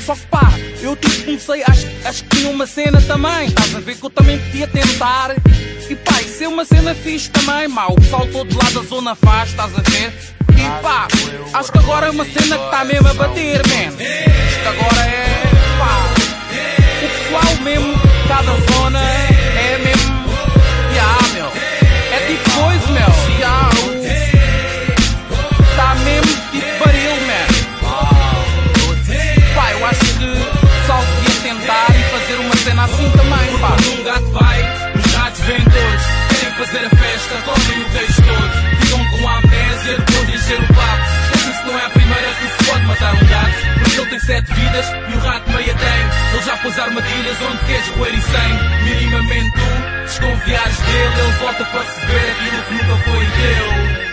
[0.04, 3.80] Só que pá, eu tipo comecei, acho, acho que tinha uma cena também, estás a
[3.80, 5.36] ver que eu também podia tentar.
[5.88, 9.14] E pá, isso é uma cena fixe também, má, o pessoal todo lá da zona
[9.14, 10.12] faz, estás a ver?
[10.56, 11.06] E pá,
[11.52, 13.92] acho que agora é uma cena que está mesmo a bater, man.
[13.94, 15.42] Acho que agora é,
[15.78, 16.10] pá,
[17.04, 17.94] o pessoal mesmo,
[18.26, 19.41] cada zona
[22.38, 23.92] Coisa, meu, o,
[25.76, 27.46] tá mesmo tipo baril, man.
[29.54, 33.76] Pá, eu acho que pessoal podia tentar e fazer uma cena assim também, pá.
[33.92, 34.60] Um gato vai,
[34.94, 36.04] os ratos vêm todos.
[36.30, 38.52] Querem fazer a festa, comem o peixe todo.
[38.80, 41.04] Ficam com a amnésia depois de encher o papo.
[41.24, 43.54] Esquecem-se não é a primeira que se pode matar um gato.
[43.82, 46.32] Porque ele tem sete vidas e o rato meia tem.
[46.32, 48.52] Ele já pôs armadilhas onde queres roer e sem.
[48.84, 49.61] Minimamente
[50.22, 54.11] tu desconfiares dele, ele volta para receber aquilo que nunca foi teu.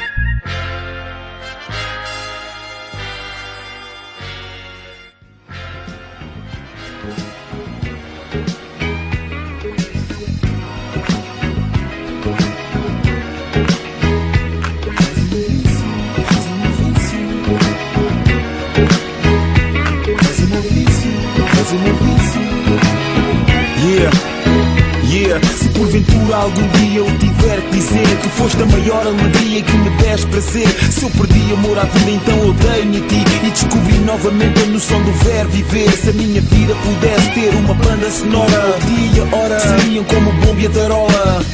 [28.50, 31.84] Dizer que foste a maior alegria que me deste prazer, se eu perdi amor à
[31.84, 35.92] vida, então eu dei-me a ti e descobri novamente a noção do verbo viver.
[35.92, 40.62] Se a minha vida pudesse ter uma banda sonora, o dia, hora seriam como bomba
[40.62, 41.46] e a tarola.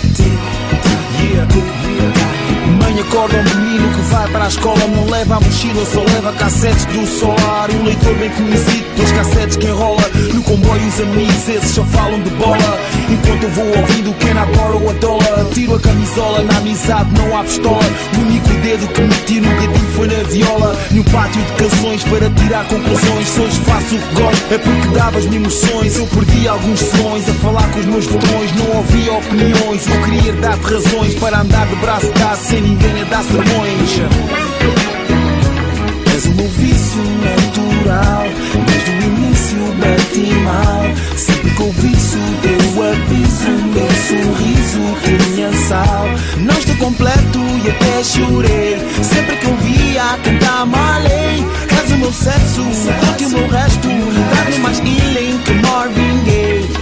[2.81, 6.31] Mãe acorda um menino que vai para a escola Não leva a mochila, só leva
[6.33, 10.01] cassetes do solar Um leitor bem conhecido, dois cassetes que enrola
[10.45, 12.79] comboio os amigos, esses só falam de bola.
[13.09, 17.37] Enquanto eu vou ouvindo Can I borrow a dollar Tiro a camisola, na amizade não
[17.37, 17.83] há pistola.
[18.17, 20.77] O único dedo que meti no gatinho foi na viola.
[20.91, 23.27] No pátio de canções para tirar conclusões.
[23.27, 25.97] Se hoje faço o que gosto é porque davas-me emoções.
[25.97, 28.51] Eu perdi alguns sonhos a falar com os meus botões.
[28.55, 33.05] Não ouvia opiniões, eu queria dar-te razões Para andar de braço dado sem ninguém a
[33.05, 34.01] dar sermões.
[36.13, 38.23] És o meu vício natural
[38.65, 39.24] Desde o início
[40.15, 46.05] bati mal Sempre que ouvi isso deu aviso Meu sorriso tinha sal.
[46.37, 48.77] Não estou completo e até chorei.
[49.03, 51.45] Sempre que eu via cantar malei
[51.83, 52.63] És o meu sexo,
[53.17, 56.74] que o meu resto Dá-me mais healing que Marvin Gaye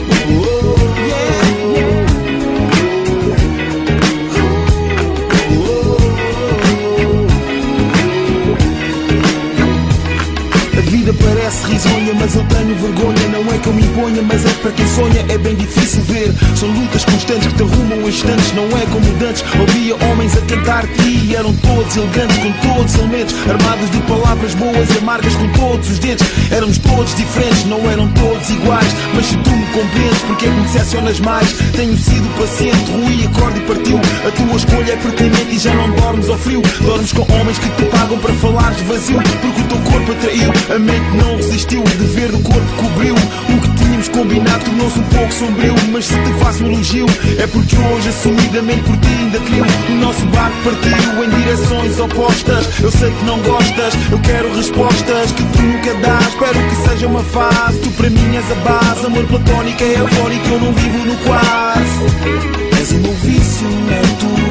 [14.14, 15.26] imponha, mas é para quem sonha.
[15.30, 16.34] É bem difícil ver.
[16.56, 18.54] São lutas constantes que te arrumam instantes.
[18.54, 19.44] Não é como dantes.
[19.60, 23.36] Ouvia homens a cantar-te e eram todos elegantes, com todos os elementos.
[23.50, 26.28] Armados de palavras boas e amargas com todos os dentes.
[26.52, 28.96] Éramos todos diferentes, não eram todos iguais.
[29.16, 31.54] Mas se tu me compreendes, porque é que me decepcionas mais?
[31.76, 34.00] Tenho sido paciente, ruí, acorde e partiu.
[34.28, 36.62] A tua escolha é pertinente e já não dormes ao frio.
[36.82, 39.22] Dormes com homens que te pagam para falares vazio.
[39.42, 41.82] Porque o teu corpo atraiu, a mente não resistiu.
[41.82, 43.16] O dever do corpo cobriu.
[43.16, 43.73] O que
[44.04, 45.76] tínhamos combinado tornou-se um pouco sombrio.
[45.92, 47.06] Mas se te faço um elogio,
[47.38, 49.66] é porque hoje, assumidamente por ti, ainda crio.
[49.90, 52.80] O nosso barco partiu em direções opostas.
[52.82, 56.28] Eu sei que não gostas, eu quero respostas que tu nunca dás.
[56.28, 57.80] Espero que seja uma fase.
[57.80, 59.06] Tu para mim és a base.
[59.06, 62.80] Amor platónico é eufórico, eu não vivo no quase.
[62.80, 63.68] És o meu vício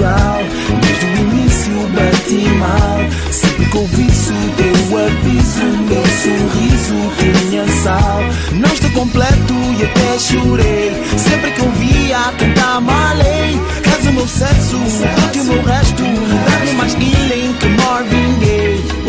[0.03, 0.43] natural.
[0.81, 2.99] Desde o início bati mal
[3.31, 8.21] Sempre que ouvi isso deu aviso Meu sorriso tinha sal.
[8.53, 10.93] Não estou completo e até chorei.
[11.17, 16.03] Sempre que ouvia cantar malei És o meu sexo, o meu resto.
[16.03, 19.02] Dá-me mais healing que Marvin Gaye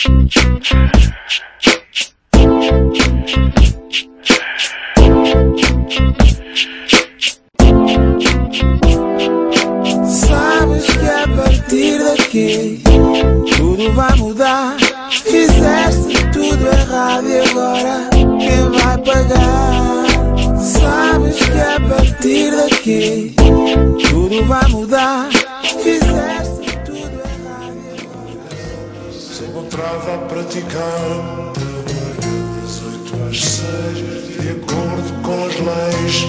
[0.00, 0.16] Sabes
[10.86, 12.82] que a partir daqui
[13.58, 14.76] tudo vai mudar.
[15.10, 18.08] Fizeste tudo errado e agora
[18.38, 20.06] quem vai pagar?
[20.58, 23.34] Sabes que a partir daqui
[24.08, 25.28] tudo vai mudar.
[25.82, 26.49] Fizeste
[29.80, 30.84] encontrava a praticar
[31.16, 31.80] um teu
[33.18, 36.26] mas seja de acordo com as leis.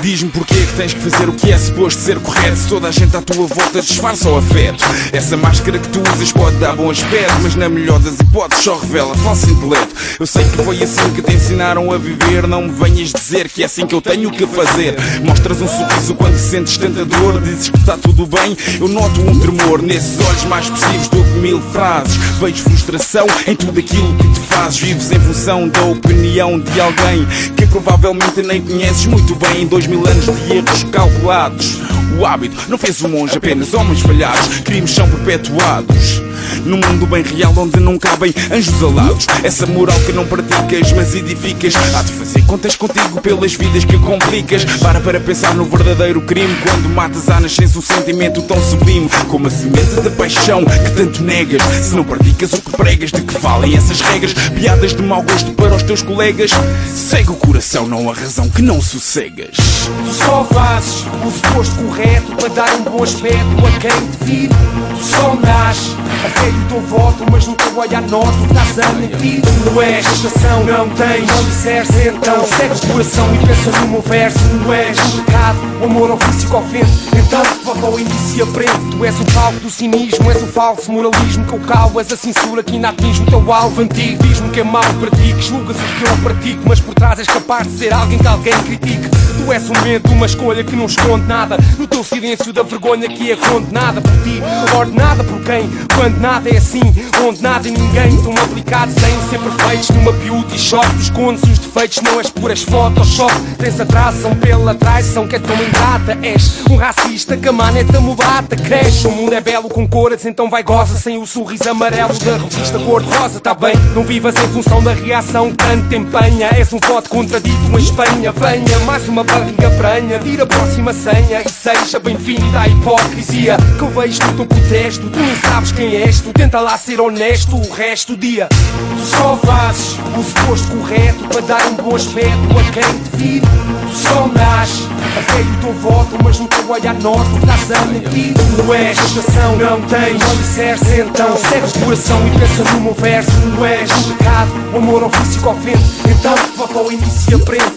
[0.00, 2.56] Diz-me porquê que tens que fazer o que é suposto ser correto.
[2.56, 4.82] Se toda a gente à tua volta disfarça o afeto
[5.12, 8.76] Essa máscara que tu usas pode dar bom aspecto Mas na melhor das hipóteses só
[8.76, 9.94] revela falso intelecto.
[10.18, 13.62] Eu sei que foi assim que te ensinaram a viver Não me venhas dizer que
[13.62, 14.96] é assim que eu tenho que fazer.
[15.22, 19.38] Mostras um sorriso quando sentes tanta dor Dizes que está tudo bem, eu noto um
[19.38, 22.16] tremor Nesses olhos mais expressivos dou-te mil frases.
[22.40, 24.78] Vejo frustração em tudo aquilo que te fazes.
[24.78, 29.66] Vives em função da opinião de alguém Que provavelmente nem conheces muito bem.
[29.66, 30.30] Dois mil anos de
[30.72, 31.78] erros calculados.
[32.18, 34.60] O hábito não fez o monge, apenas homens falhados.
[34.60, 36.22] Crimes são perpetuados
[36.64, 39.26] num mundo bem real onde não cabem anjos alados.
[39.42, 41.74] Essa moral que não praticas, mas edificas.
[41.76, 44.64] Há de fazer contas contigo pelas vidas que complicas.
[44.80, 46.54] Para para pensar no verdadeiro crime.
[46.62, 51.22] Quando matas à nascença um sentimento tão sublime Como a semente da paixão que tanto
[51.22, 51.62] negas.
[51.82, 54.32] Se não praticas o que pregas, de que valem essas regras?
[54.32, 56.50] Piadas de mau gosto para os teus colegas?
[56.88, 59.56] Segue o coração, não a razão que não sossegas.
[59.56, 64.48] Tu só fazes o suposto correto para dar um bom aspecto a quem te vir.
[64.48, 65.96] Tu só nasces
[66.40, 69.42] velho teu voto, mas no teu olhar noto que estás a mentir.
[69.42, 74.02] Tu não és estação, não tens alicerce, então segue o coração e pensa no meu
[74.02, 74.38] verso.
[74.38, 76.90] Não és um pecado, o amor ao que ofende.
[77.16, 78.96] Então volta ao início e aprende.
[78.96, 82.16] Tu és o palco do cinismo, és o falso moralismo que eu calo, és a
[82.16, 84.22] censura que ainda atinge o teu alvo antigo.
[84.22, 87.66] Diz-me que é mau pratiques, julgas o que eu pratico, mas por trás és capaz
[87.66, 89.08] de ser alguém que alguém critique.
[89.44, 91.56] Tu és um medo, uma escolha que não esconde nada.
[91.78, 94.40] No teu silêncio da vergonha que é condenada por ti,
[94.76, 95.68] ordenada por quem?
[95.96, 96.80] Quando nada é assim,
[97.26, 100.86] onde nada e ninguém estão aplicados sem ser perfeitos numa beauty shop.
[101.00, 103.34] Escondes os defeitos, não és puras photoshop.
[103.58, 106.16] Tens atração pela traição que é tão ingrata.
[106.22, 109.08] És um racista que a maneta mulata cresce.
[109.08, 112.78] O mundo é belo com cores, então vai goza sem o sorriso amarelo da revista
[112.78, 113.40] cor-de-rosa.
[113.40, 116.50] Tá bem, não vivas em função da reação que tanto te empenha.
[116.54, 118.30] És um voto contradito em Espanha.
[118.30, 120.20] Venha, mais uma barriga pranha.
[120.20, 123.56] Tira a próxima senha e seja bem-vinda à hipocrisia.
[123.76, 125.10] Que eu vejo no teu protesto.
[125.10, 128.48] Tu nem sabes quem és, tu tenta lá ser honesto o resto do dia.
[128.48, 133.42] Tu só fazes o suposto correto para dar um bom aspecto a quem te vir.
[133.42, 137.84] Tu só nasces a velho o teu voto, mas no teu olhar que estás a
[137.86, 138.34] mentir.
[138.34, 142.94] Tu não és estação, não tens alicerce, então segue o coração e pensa no meu
[142.94, 143.30] verso.
[143.30, 145.84] Não és um pecado, o amor vício que ofende.
[146.08, 147.72] Então volta ao início e aprende.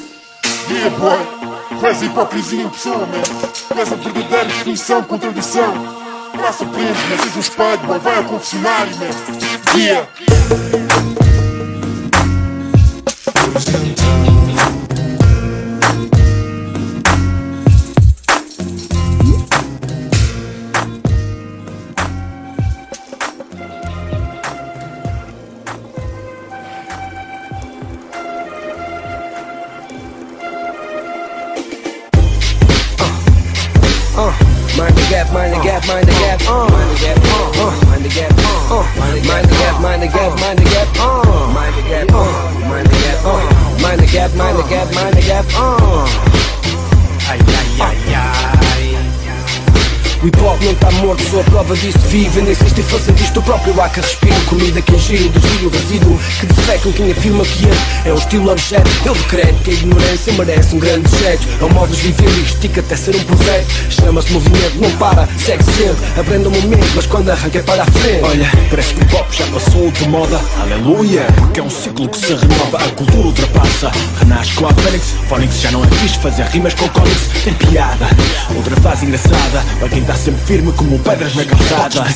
[0.69, 1.45] Yeah, boy.
[1.80, 3.21] Tu és hipocrisia em pessoa, man.
[3.69, 6.04] Tu és a verdadeira definição de contradição.
[6.43, 8.00] Há surpresas, mas és um espelho.
[8.00, 9.78] Vai ao confessionário, man.
[9.78, 10.08] Yeah.
[53.86, 55.71] Disto, o próprio ar que respiro Comida que ingiro, desvio o
[56.65, 58.89] defecam quem afirma que este é um estilo objeto.
[59.05, 61.47] Eu decreto que a ignorância merece um grande jeito.
[61.61, 65.27] É um modo de viver e estica até ser um projeto Chama-se movimento, não para,
[65.37, 68.23] segue sempre Aprenda o momento, mas quando arranca é para a frente.
[68.23, 70.41] Olha, parece que o hip hop já passou de moda.
[70.59, 72.77] Aleluia, porque é um ciclo que se renova.
[72.77, 75.13] A cultura ultrapassa, renasce com a Fênix.
[75.29, 78.07] Phonics já não é fixe, fazer rimas com comics Tem piada,
[78.55, 79.63] outra fase engraçada.
[79.79, 82.01] Para quem está sempre firme como pedras na calçada.
[82.01, 82.15] Podes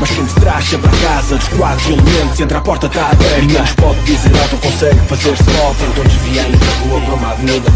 [0.00, 3.59] mas quem te traz sempre a casa Dos quatro elementos, entre a porta está aberta
[3.60, 7.70] Ninguém nos pode dizer nada, consegue fazer stop Tentam desviar da rua para uma avenida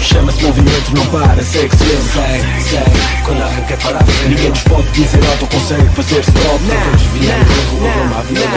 [0.00, 4.62] Chama-se movimento, não para, segue sempre Segue, segue, quando arranca para a frente Ninguém nos
[4.62, 8.48] pode dizer nada, consegue fazer stop Tentam desviar da rua para uma avenida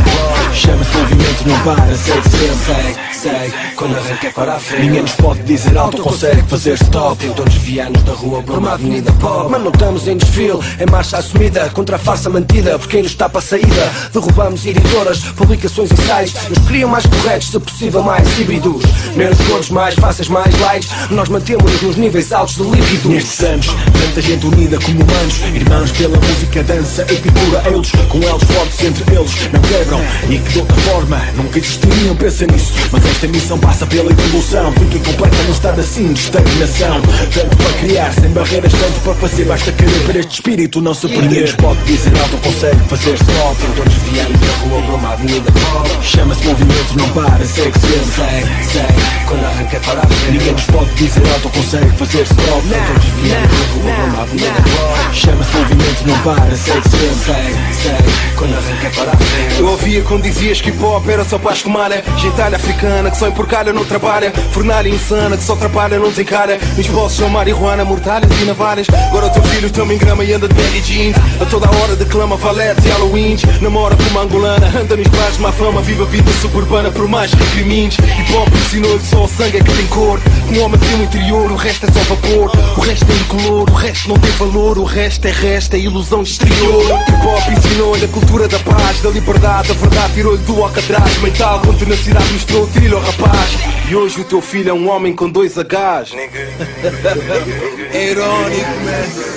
[0.53, 5.01] Chama-se movimento, não para, segue sempre Segue, segue, quando arranca é para a frente Ninguém
[5.03, 7.17] nos pode dizer alto, consegue fazer stop.
[7.17, 11.17] Tentam desviar-nos da rua para uma avenida pop Mas não estamos em desfile, é marcha
[11.17, 15.97] assumida Contra a farsa mantida, por quem nos está a saída Derrubamos editoras, publicações e
[15.97, 18.83] sites Nos criam mais corretos, se possível mais híbridos.
[19.15, 20.87] Menos cores, mais fáceis, mais light.
[21.11, 25.91] Nós mantemos nos níveis altos de líquido Nestes anos, tanta gente unida como humanos Irmãos
[25.91, 30.01] pela música, dança e pintura Eles, com elos fortes entre eles Não quebram.
[30.27, 32.73] E que de outra forma Nunca existiriam, pensa nisso.
[32.91, 34.71] Mas esta missão passa pela evolução.
[34.73, 37.01] Fica incompleta num estado assim de estagnação.
[37.33, 41.07] Tanto para criar, sem barreiras Tanto para fazer, basta querer ver este espírito não se
[41.07, 41.21] perder.
[41.21, 45.51] Ninguém nos pode dizer nada, consegue fazer stop Então desviando da rua para uma avenida
[45.51, 50.31] pop Chama-se movimento, não para, segue sempre Segue, segue, quando arranca para a frente.
[50.31, 54.61] Ninguém nos pode dizer nada, consegue fazer stop Então desviando da rua para uma avenida
[54.61, 59.59] pop Chama-se movimento, não para, segue sempre Segue, segue, quando arranca para a frente.
[59.59, 63.27] Eu ouvia quando dizias que hip hop era só para escumalha Gentalha africana que só
[63.27, 64.31] empurcalha não trabalha.
[64.51, 66.59] Fornalha insana que só atrapalha não desencara.
[66.77, 68.87] Nos bolsos são marihuana, mortalhas e navalhas.
[69.07, 71.15] Agora o teu filho também grama e anda de baggy jeans.
[71.39, 75.51] A toda hora declama valetes e halloweens Namora com uma angolana, anda nos bares má
[75.51, 79.27] fama Vive a vida suburbana por mais que crimes Hip hop ensinou que só o
[79.27, 80.19] sangue é que tem cor.
[80.51, 82.51] Um homem tem um interior, o resto é só vapor.
[82.77, 84.77] O resto é incolor, o resto não tem valor.
[84.77, 86.83] O resto é resto, é ilusão exterior.
[86.83, 91.17] Hip hop ensinou-lhe a cultura da paz Da liberdade, a verdade tirou-lhe do alcatraz.
[91.21, 93.57] Mental, com tenacidade mostrou o trilho ao rapaz
[93.89, 96.11] E hoje o teu filho é um homem com dois Hs
[97.93, 99.31] É irónico, man.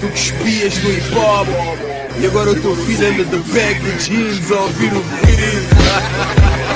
[0.00, 1.48] Tu que espias no hip hop
[2.18, 6.75] e agora o teu filho anda de baggy jeans a ouvir o beat.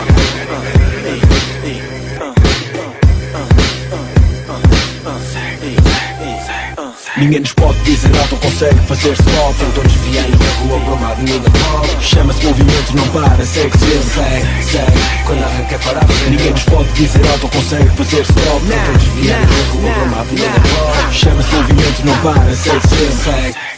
[7.21, 11.11] Ninguém nos pode dizer nada, ou consegue fazer stop Então desviando da rua para uma
[11.11, 16.51] avenida pop Chama-se movimento, não para, segue sempre Segue, segue, quando arranca para a Ninguém
[16.51, 20.61] nos pode dizer nada, ou consegue fazer stop Então desviando da rua para uma avenida
[20.61, 23.70] pop Chama-se movimento, não para, segue Segue, segue, segue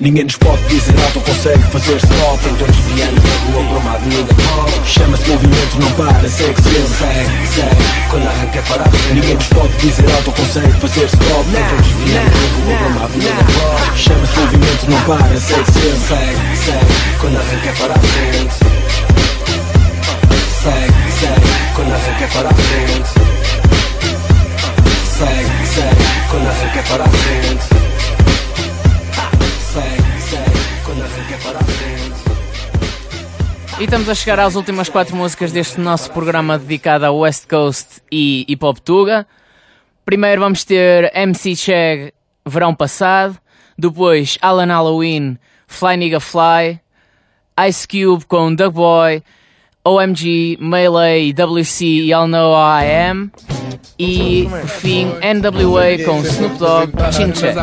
[0.00, 4.34] Ninguém nos pode dizer nada, consegue fazer stop Então desviando da rua para uma avenida
[4.84, 9.72] Chama-se movimento, não para, segue sempre Segue, segue, quando arranca para a Ninguém nos pode
[9.76, 13.46] dizer ou consegue fazer stop Então desviando da rua para uma avenida
[13.94, 18.54] Chama-se movimento, não para, segue sempre Segue, segue, quando arranca para a frente
[20.60, 23.10] Segue, segue, quando arranca para a frente
[25.16, 27.83] Segue, segue, quando arranca para a frente
[33.80, 38.00] E estamos a chegar às últimas quatro músicas deste nosso programa dedicado ao West Coast
[38.10, 39.26] e Hip Hop Tuga.
[40.04, 42.12] Primeiro vamos ter MC Shag
[42.46, 43.36] Verão Passado,
[43.76, 46.80] depois Alan Halloween Fly Nigga Fly,
[47.68, 49.22] Ice Cube com Doug Boy,
[49.84, 53.32] OMG, Melee, WC e Y'all Know I Am.
[53.98, 57.54] E por fim NWA com Snoop Dogg, Chin Check.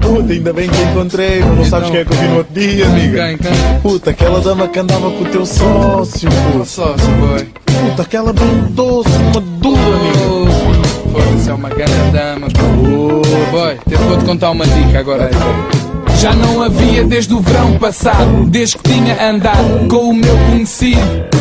[0.00, 2.86] Puta, ainda bem que encontrei, não sabes quem é que eu vi no outro dia,
[2.86, 3.24] amiga.
[3.82, 7.48] Puta, aquela dama que andava com o teu sócio, boy.
[7.64, 10.88] Puta, aquela bem doce, uma dura, amiga.
[11.12, 12.48] Foda-se, é uma grande dama.
[13.50, 15.30] Boy, eu vou-te contar uma dica agora.
[16.20, 21.37] Já não havia desde o verão passado, desde que tinha andado com o meu conhecido.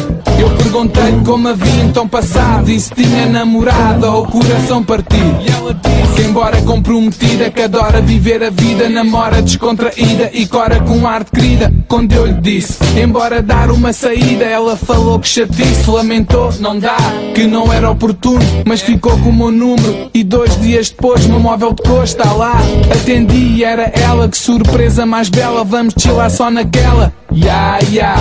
[0.57, 5.41] Perguntei como havia então passado e se tinha namorado ou coração partido.
[5.41, 10.79] E ela disse que embora comprometida, que adora viver a vida, namora descontraída e cora
[10.81, 11.73] com ar de querida.
[11.87, 16.97] Quando eu lhe disse, embora dar uma saída, ela falou que chatice, lamentou, não dá,
[17.33, 20.09] que não era oportuno, mas ficou com o meu número.
[20.13, 22.53] E dois dias depois, meu móvel tocou, está lá.
[22.91, 27.13] Atendi e era ela, que surpresa mais bela, vamos chilar só naquela.
[27.37, 28.15] Ya, ya.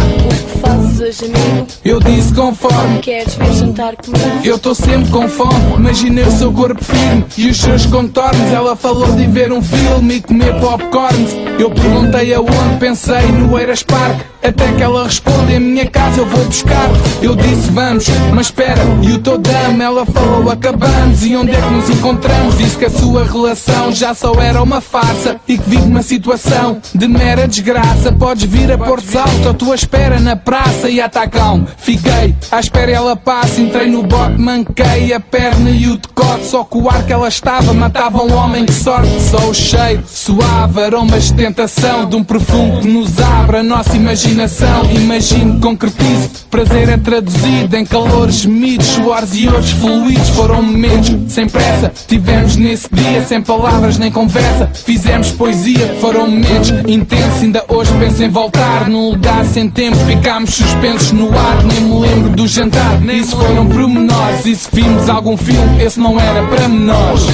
[0.61, 1.67] Fazes hoje, amigo?
[1.83, 2.99] Eu disse conforme.
[2.99, 4.41] Queres vir jantar comigo?
[4.45, 8.53] Eu tô sempre com fome, imaginei o seu corpo firme e os seus contornos.
[8.53, 11.33] Ela falou de ver um filme e comer popcorns.
[11.59, 14.21] Eu perguntei aonde, pensei no Eiras Park.
[14.43, 16.89] Até que ela responde: em minha casa eu vou buscar.
[17.23, 19.83] Eu disse vamos, mas espera, e o teu dama?
[19.83, 21.25] Ela falou: acabamos.
[21.25, 22.59] E onde é que nos encontramos?
[22.59, 26.79] Disse que a sua relação já só era uma farsa e que vive uma situação
[26.95, 28.13] de mera desgraça.
[28.13, 31.67] Podes vir a Porto Alto, à tua espera na praça e atacão.
[31.79, 33.61] Fiquei à espera, ela passa.
[33.61, 36.47] Entrei no bote, manquei a perna e o decote.
[36.47, 39.09] Só que o ar que ela estava matava um homem de sorte.
[39.31, 43.97] Só o cheiro suave, aromas de tentação de um perfume que nos abre a nossa
[43.97, 44.85] imaginação.
[44.91, 46.47] Imagino concretizo.
[46.51, 50.29] Prazer é traduzido em calores gemidos, suores e outros fluidos.
[50.31, 51.93] Foram momentos sem pressa.
[52.07, 54.71] Tivemos nesse dia sem palavras nem conversa.
[54.73, 57.43] Fizemos poesia, foram momentos intensos.
[57.43, 59.97] Ainda hoje penso em voltar num lugar sem tempo.
[60.07, 63.05] Ficámos suspensos no ar, nem me lembro do jantar.
[63.05, 64.47] Isso foram pormenores.
[64.47, 67.27] E se vimos algum filme, esse não era para menores.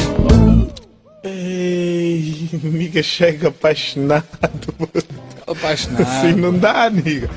[1.23, 4.25] Ei, amiga chega apaixonado.
[5.47, 6.03] Apaixonado.
[6.03, 7.31] Assim não dá, nigga.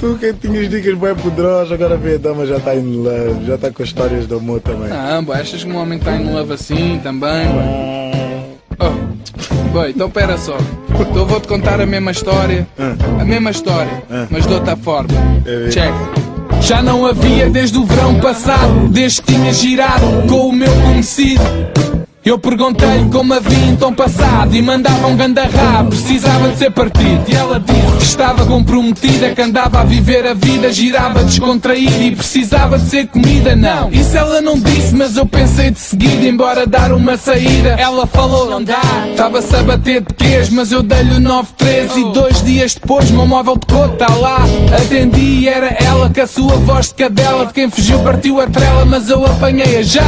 [0.00, 3.54] Tu que tinhas dicas bem poderosas, agora vê a dama já está em love, já
[3.54, 4.88] está com as histórias do amor também.
[4.88, 7.86] Não, boy, achas que um homem está em love assim também, boy?
[8.78, 9.05] Oh,
[9.88, 10.56] então pera só.
[10.90, 12.66] Então eu vou-te contar a mesma história,
[13.20, 15.08] a mesma história, mas de outra forma.
[15.70, 15.92] Check.
[16.62, 21.42] Já não havia desde o verão passado, desde que tinha girado com o meu conhecido.
[22.26, 27.22] Eu perguntei-lhe como havia então passado e mandava um ganda rabo, precisava de ser partido.
[27.28, 32.16] E ela disse que estava comprometida, que andava a viver a vida, girava descontraída e
[32.16, 33.54] precisava de ser comida.
[33.54, 37.76] Não, isso ela não disse, mas eu pensei de seguida, embora dar uma saída.
[37.78, 42.12] Ela falou, não dá, estava-se a bater de queijo, mas eu dei-lhe o 913 e
[42.12, 44.40] dois dias depois, meu móvel de cota tá lá.
[44.76, 48.48] Atendi e era ela com a sua voz de cadela, de quem fugiu partiu a
[48.48, 50.02] trela, mas eu apanhei-a já.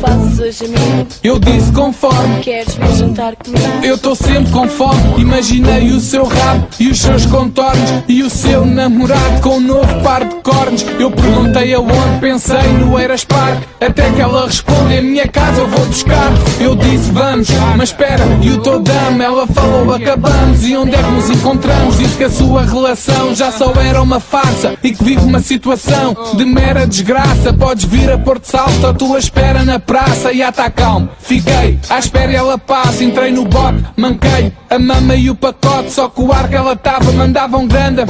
[0.00, 2.40] Fazes hoje a mim, Eu disse conforme.
[2.40, 3.66] queres vir jantar comigo?
[3.82, 5.00] Eu estou sempre com fome.
[5.18, 7.90] Imaginei o seu rabo e os seus contornos.
[8.08, 10.84] E o seu namorado com um novo par de cornos.
[10.98, 13.62] Eu perguntei aonde, pensei no Eras Park.
[13.80, 16.30] Até que ela responde: Em minha casa eu vou buscar.
[16.60, 19.24] Eu disse vamos, mas espera, e o teu dama?
[19.24, 20.64] Ela falou: Acabamos.
[20.64, 21.98] E onde é que nos encontramos?
[21.98, 24.74] Disse que a sua relação já só era uma farsa.
[24.82, 27.52] E que vive uma situação de mera desgraça.
[27.52, 30.32] Podes vir a Porto Salto, à tua espera na praça.
[30.32, 31.08] E está calmo,
[31.42, 33.04] fiquei à espera ela passa.
[33.04, 35.92] Entrei no bote, manquei a mama e o pacote.
[35.92, 38.02] Só que o ar que ela tava mandava um grande.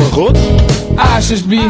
[0.96, 1.60] Achas, bi?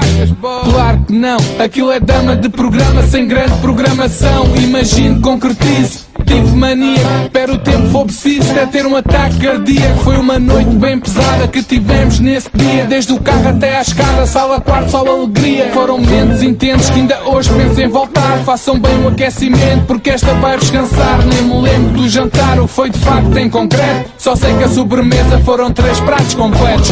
[0.71, 1.37] Claro que não.
[1.59, 4.45] Aquilo é dama de programa sem grande programação.
[4.57, 6.07] Imagino, concretize.
[6.25, 9.99] Tive mania, espero o tempo preciso até ter um ataque cardíaco.
[10.01, 12.85] Foi uma noite bem pesada que tivemos nesse dia.
[12.87, 15.71] Desde o carro até à escada, sala, quarto, só alegria.
[15.73, 18.39] Foram momentos intensos que ainda hoje penso em voltar.
[18.45, 21.25] Façam bem o aquecimento, porque esta vai descansar.
[21.27, 24.11] Nem me lembro do jantar, o que foi de facto em concreto.
[24.19, 26.91] Só sei que a sobremesa foram três pratos completos.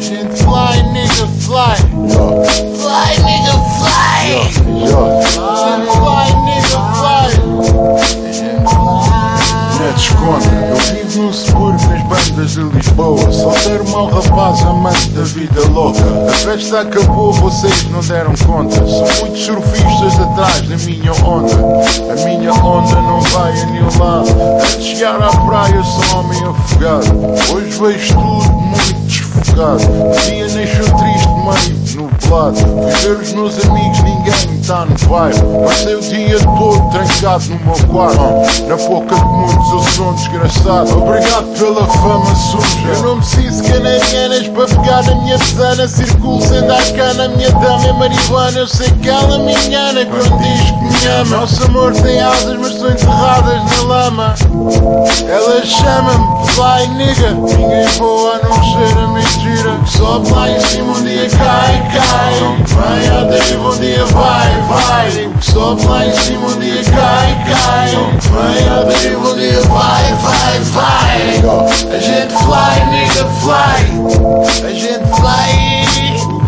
[0.00, 1.76] Gente fly, nigga, fly.
[2.76, 3.43] Fly, nigga,
[4.94, 5.10] Não
[9.92, 13.32] desconta, eu vivo no subúrbio nas bandas de Lisboa.
[13.32, 16.00] Solteiro mau rapaz, amante da vida louca.
[16.28, 18.76] A festa acabou, vocês não deram conta.
[18.76, 21.54] São muitos surfistas atrás da minha onda.
[22.12, 24.28] A minha onda não vai a nenhum lado.
[24.62, 27.06] Antes de à praia, sou homem afogado.
[27.52, 29.82] Hoje vejo tudo muito desfocado.
[29.82, 32.56] O dia nasceu triste, meio nublado.
[32.56, 35.64] Fui ver os meus amigos, ninguém está no bairro.
[35.64, 38.66] Passei o dia todo trancado no meu quarto.
[38.66, 40.98] Na boca de muitos, eu sou um desgraçado.
[40.98, 42.88] Obrigado pela fama suja.
[42.88, 45.88] Eu não preciso canarianas para pegar na minha pesana.
[45.88, 48.58] Circulo sem dar cana, minha dama é marihuana.
[48.58, 51.36] Eu sei que ela me engana quando diz que me ama.
[51.36, 54.34] Nosso amor tem asas, mas são enterradas na lama.
[55.28, 57.32] Ela chama-me Fly nigga.
[57.32, 59.76] Ninguém voa não ser a mentira.
[59.86, 62.34] Sobe lá em cima um dia cai, cai.
[63.08, 65.30] A deriva um dia vai, vai.
[65.40, 67.90] Sobe lá em cima um dia cai, cai.
[68.68, 71.42] A deriva um dia vai, vai, vai.
[71.94, 73.82] A gente fly, nigga, fly.
[74.64, 75.84] A gente fly.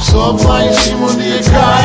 [0.01, 1.76] Sobe lá em cima um dia cai,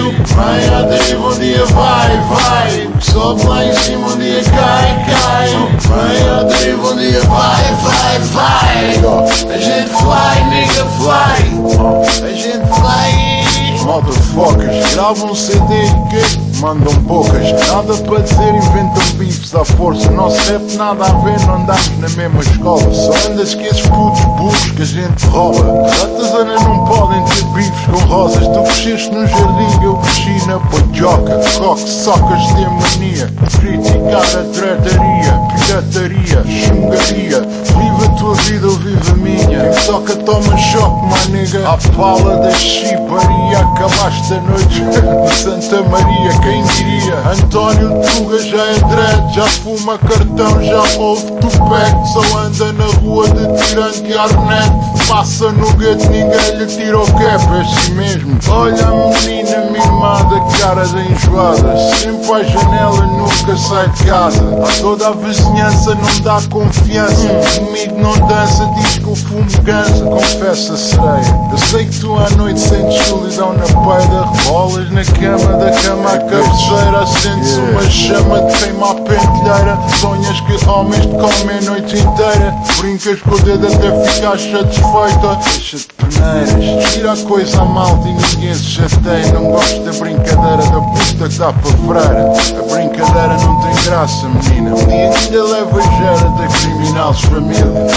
[0.00, 2.90] a deriva um dia vai, vai.
[3.00, 5.48] Sobe lá em cima um dia cai, cai.
[5.48, 9.54] Vem a deriva um dia vai, vai, vai.
[9.54, 12.24] A gente fly, nigga, fly.
[12.24, 13.82] A gente fly.
[13.84, 15.74] Motherfuckers, gravam um CD
[16.10, 17.52] que mandam poucas.
[17.68, 20.10] Nada para dizer, inventam bifes à força.
[20.12, 22.94] Nosso rap nada a ver, não andamos na mesma escola.
[22.94, 25.88] Só andas que esses putos burros que a gente rouba.
[25.90, 28.46] Ratazana não podem ter bifes com rosas.
[28.46, 31.40] Tu cresceste no jardim, eu cresci na pajoca.
[31.58, 33.32] Coque, socas de mania.
[33.58, 37.38] Criticar a trataria, pirataria, chungaria.
[37.38, 39.72] A tua vida ou viva a minha.
[39.72, 41.68] Quem toca toma choque, my nigga.
[41.68, 46.32] À pala da chibaria, acabaste a noite de Santa Maria.
[46.42, 47.16] Quem diria?
[47.30, 52.08] António Tuga já é dread, já fuma cartão, já ouve tupec.
[52.12, 54.92] Só anda na rua de tirante e.
[55.08, 58.38] Passa no gueto, ninguém lhe tira o cap, é assim mesmo.
[58.48, 61.76] Olha a menina mimada, cara da enjoada.
[61.96, 64.42] Sempre à janela, nunca sai de casa.
[64.64, 67.28] A toda a vizinhança não dá confiança.
[67.58, 71.42] Comigo não dança, diz que o fumo cansa, confessa sereia.
[71.52, 76.10] Eu sei que tu à noite sentes solidão na peida, rebolas na cama, da cama
[76.10, 79.78] à cabeceira, acendes uma chama de queima à pentelheira.
[80.00, 85.38] Sonhas que homens te comem a noite inteira, brincas com o dedo até ficar satisfeita.
[85.44, 89.32] Deixa-te peneiras, tira a coisa a malta e ninguém se chateia.
[89.32, 92.32] Não gosto da brincadeira da puta que dá para freira.
[92.32, 94.74] A brincadeira não tem graça, menina.
[94.74, 97.91] Um dia ainda leva gera da criminais família.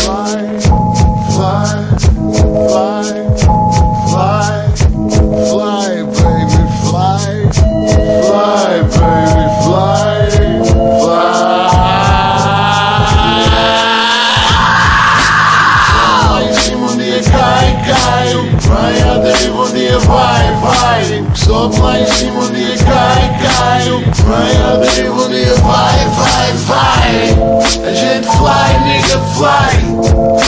[21.46, 27.94] Só pra em cima de cai, cai Vai abrir o dia, vai, vai, vai A
[27.94, 29.75] gente fly, nigga, fly.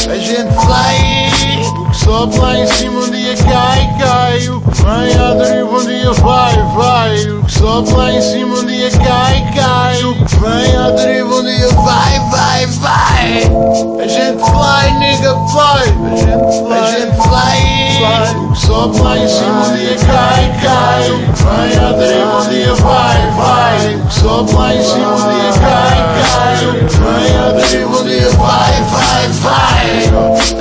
[0.09, 1.89] A gente fly.
[1.89, 3.76] O sobe lá em cima um dia cai,
[4.37, 4.49] cai.
[4.49, 7.15] O que vem à deriva um dia vai, vai.
[7.29, 9.97] O que sobe lá em cima um dia cai, cai.
[10.39, 13.51] Vem à deriva um dia vai, vai, vai.
[14.03, 15.87] A gente fly, nigga, fly.
[16.05, 16.77] A gente fly.
[16.77, 17.87] A gente fly.
[17.97, 21.03] O que sobe lá em cima um dia cai, cai.
[21.47, 23.95] Vem à deriva um dia vai, vai.
[23.95, 25.97] O que sobe lá em cima um dia cai,
[26.31, 26.55] cai.
[26.87, 29.87] Vem à deriva um dia vai, vai, vai.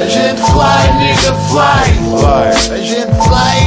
[0.02, 2.06] A gente fly, nigga, fly.
[2.26, 3.65] A gente fly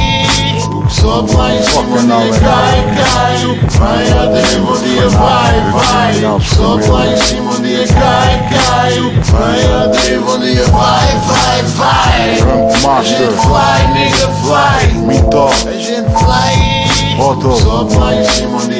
[1.00, 7.88] só vai se mulher cai, cai Vai adevo dia, vai, vai só vai se mulher
[7.88, 8.92] cai, cai
[9.32, 16.10] Vai adevo dia, vai, vai, vai A gente fly, nigga, fly Me top A gente
[16.18, 16.80] fly
[17.60, 18.79] só vai se mulher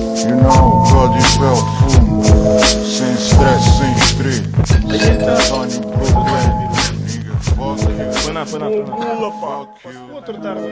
[0.31, 1.59] You know, God you fell
[1.89, 2.23] fumo.
[2.63, 4.43] Sem stress, sem estresse.
[4.63, 4.95] Santo
[5.27, 6.71] Antonio, Brooklyn.
[7.03, 8.13] Nigga, fuck you.
[8.13, 8.91] Foi na, foi na, foi na.
[8.95, 10.15] Pula, fuck you.
[10.15, 10.71] Outro tarde.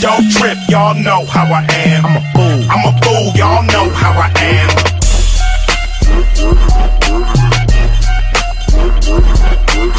[0.00, 2.06] Don't trip, y'all know how I am.
[2.06, 2.64] I'm a fool.
[2.70, 4.68] I'm a fool, y'all know how I am.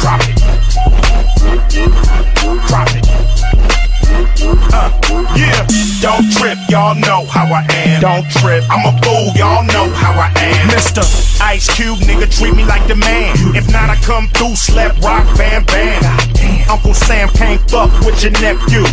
[0.00, 0.33] Drop it.
[6.04, 8.02] Don't trip, y'all know how I am.
[8.02, 8.62] Don't trip.
[8.68, 10.68] I'm a fool, y'all know how I am.
[10.68, 11.00] Mr.
[11.40, 13.34] Ice Cube, nigga, treat me like the man.
[13.56, 16.02] If not, I come through, slap rock, bam, bam.
[16.68, 18.84] Uncle Sam can't fuck with your nephew.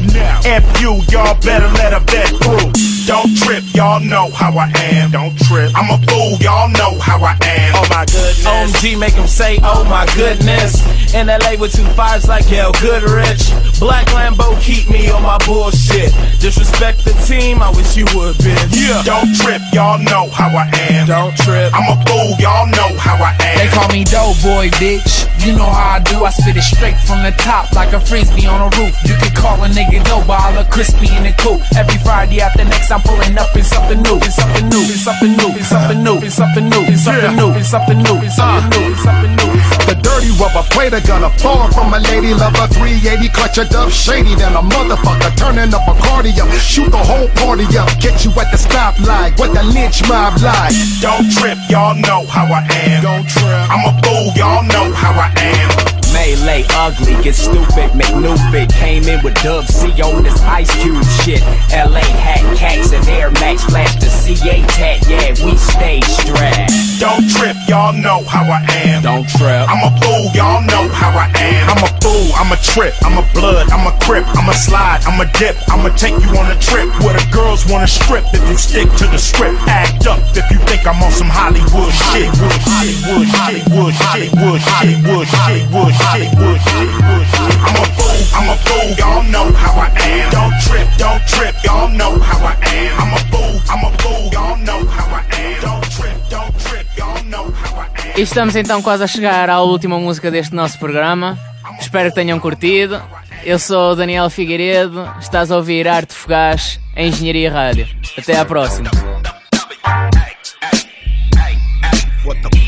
[0.46, 2.91] F you, y'all better let a vet through.
[3.12, 5.12] Don't trip, y'all know how I am.
[5.12, 5.70] Don't trip.
[5.76, 7.76] I'm a fool, y'all know how I am.
[7.76, 8.48] Oh my goodness.
[8.48, 10.80] OMG make them say, oh my goodness.
[11.14, 13.52] In LA with two fives like Gail Goodrich.
[13.82, 16.16] Black Lambo keep me on my bullshit.
[16.40, 18.80] Disrespect the team, I wish you would, bitch.
[18.80, 19.04] Yeah.
[19.04, 21.08] Don't trip, y'all know how I am.
[21.08, 21.74] Don't trip.
[21.76, 23.58] I'm a fool, y'all know how I am.
[23.60, 25.28] They call me Doughboy, bitch.
[25.42, 26.22] You know how I do.
[26.22, 28.94] I spit it straight from the top like a frisbee on a roof.
[29.10, 31.66] You can call a nigga dope, but I look crispy in the coop.
[31.74, 34.22] Every Friday after next, I'm pulling up in something new.
[34.22, 34.86] In something new.
[34.86, 35.50] In something new.
[35.58, 36.18] In something new.
[36.22, 36.82] In something new.
[36.86, 37.50] In something new.
[37.58, 38.22] In something new.
[38.22, 38.86] In something new.
[38.86, 39.52] In something new.
[39.90, 43.90] The dirty rubber plate a gonna fall from a lady lover 380 clutch a dub
[43.90, 48.32] shady than a motherfucker turning up a cardio shoot the whole party up get you
[48.40, 53.04] at the stoplight what the lynch mob like Don't trip, y'all know how I am.
[53.04, 53.66] Don't trip.
[53.70, 56.01] I'm a fool, y'all know how I Damn.
[56.14, 58.36] Melee ugly, get stupid, make new.
[58.82, 61.42] Came in with Dub C on this Ice Cube shit.
[61.72, 65.08] LA hat cats and Air Max flash the CA tat.
[65.08, 66.72] Yeah, we stay strapped.
[67.00, 69.04] Don't trip, y'all know how I am.
[69.04, 69.66] Don't trip.
[69.70, 71.70] I'm a fool, y'all know how I am.
[71.70, 75.02] I'm a fool, I'm a trip, I'm a blood, I'm a crip, I'm a slide,
[75.06, 78.44] I'm a dip, I'ma take you on a trip where the girls wanna strip if
[78.50, 79.58] you stick to the script.
[79.68, 82.30] Act up if you think I'm on some Hollywood shit.
[82.30, 88.22] Hollywood shit, Hollywood shit, Hollywood shit, Hollywood shit, Hollywood shit, Hollywood Hollywood I'm a fool,
[88.34, 90.32] I'm a fool, y'all know how I am.
[90.32, 93.00] Don't trip, don't trip, y'all know how I am.
[93.00, 95.62] I'm a fool, I'm a fool, y'all know how I am.
[95.62, 98.18] Don't trip, don't trip, y'all know how I am.
[98.18, 101.38] E estamos então quase a chegar à última música deste nosso programa.
[101.80, 103.02] Espero que tenham curtido.
[103.44, 107.88] Eu sou o Daniel Figueiredo, estás a ouvir Arte Fogás, em Engenharia Rádio.
[108.18, 108.92] Até à próxima.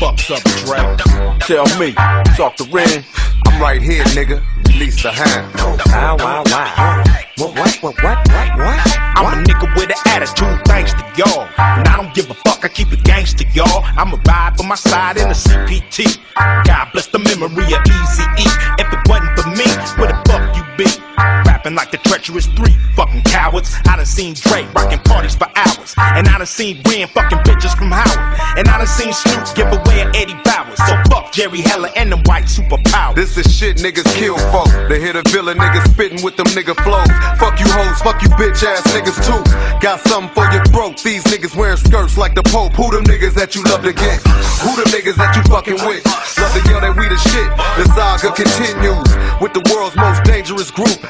[0.04, 0.76] Fuck's up, Dre?
[1.40, 1.94] Tell me,
[2.36, 3.02] talk to Ren.
[3.46, 4.44] I'm right here, nigga.
[4.68, 5.50] Release the hand.
[5.86, 7.04] Wow, wow, wow.
[7.38, 8.98] What, what, what, what, what, what?
[9.16, 11.48] I'm a nigga with an attitude, thanks to y'all.
[11.56, 13.82] And I don't give a fuck, I keep it gangster, y'all.
[13.96, 16.20] I'ma ride for my side in a CPT.
[16.36, 18.46] God bless the memory of Easy E.
[18.76, 19.64] If it wasn't for me,
[19.96, 20.84] where the fuck you be?
[21.64, 23.74] Rapping like the treacherous three fucking cowards.
[23.88, 25.94] I done seen Dre rocking parties for hours.
[25.96, 28.58] And I done seen Ren fucking bitches from Howard.
[28.58, 30.76] And I done seen Snoop give away an Eddie Bowers.
[30.76, 33.14] So fuck Jerry Heller and them white superpowers.
[33.14, 34.68] This is shit niggas kill folk.
[34.90, 37.08] They hit a villain niggas spitting with them nigga flows.
[37.40, 39.40] Fuck you hoes, fuck you bitch ass niggas too.
[39.80, 41.00] Got something for your throat.
[41.00, 42.74] These niggas wearing skirts like the Pope.
[42.74, 44.20] Who them niggas that you love to get?
[44.60, 46.04] Who them niggas that you fucking with?
[46.04, 47.48] Love to yell that we the shit.
[47.80, 49.08] The saga continues
[49.40, 51.00] with the world's most dangerous group.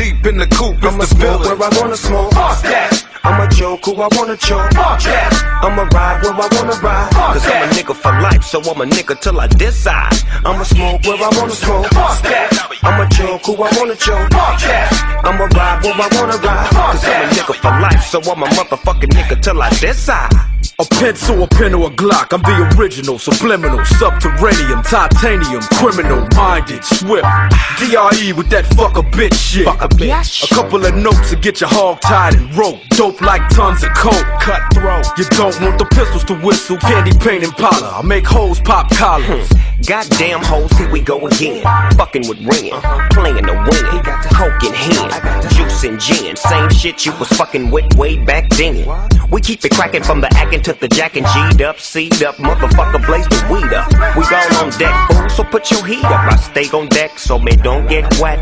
[0.00, 0.82] Deep in the coop.
[0.82, 2.32] I'ma smoke where I wanna smoke.
[2.32, 2.90] Fuck that.
[3.22, 4.72] I'ma joke who I wanna choke.
[4.72, 5.30] Fuck that.
[5.64, 7.10] I'ma ride where I wanna ride.
[7.12, 10.16] Fuck Cause I'm a nigga for life, so I'm a nigga till I decide.
[10.46, 11.86] I'ma smoke where I wanna smoke.
[11.92, 12.48] Fuck that.
[12.82, 14.30] I'ma joke who I wanna choke.
[14.32, 14.88] Fuck that.
[15.28, 16.68] I'ma ride where I wanna ride.
[16.72, 20.49] Fuck Cause I'm a nigga for life, so I'm a motherfucking nigga till I decide.
[20.80, 22.32] A pencil, a pen, or a Glock.
[22.32, 27.28] I'm the original, subliminal, subterranean, titanium, criminal, minded, swift.
[27.76, 29.66] DRE with that fuck a bitch shit.
[29.66, 30.50] Fuck a bitch.
[30.50, 32.78] A couple of notes to get your hog tied and rope.
[32.90, 34.24] Dope like tons of coke.
[34.40, 35.04] Cutthroat.
[35.18, 36.78] You don't want the pistols to whistle.
[36.78, 37.84] Candy paint and powder.
[37.84, 39.48] I make hoes pop collars.
[39.52, 39.70] Hmm.
[39.86, 41.62] Goddamn hoes, here we go again.
[41.96, 43.08] Fucking with Ren, uh-huh.
[43.12, 44.02] playing the win.
[44.32, 46.36] Coke in hand, juice and gin.
[46.36, 48.86] Same shit you was fucking with way back then.
[49.30, 51.24] We keep it cracking from the acting to the jacking.
[51.24, 53.90] G'd up, C'd up, motherfucker, blaze the weed up.
[54.16, 56.32] We all on deck, fool, so put your heat up.
[56.32, 58.38] I stay on deck so me don't get wet.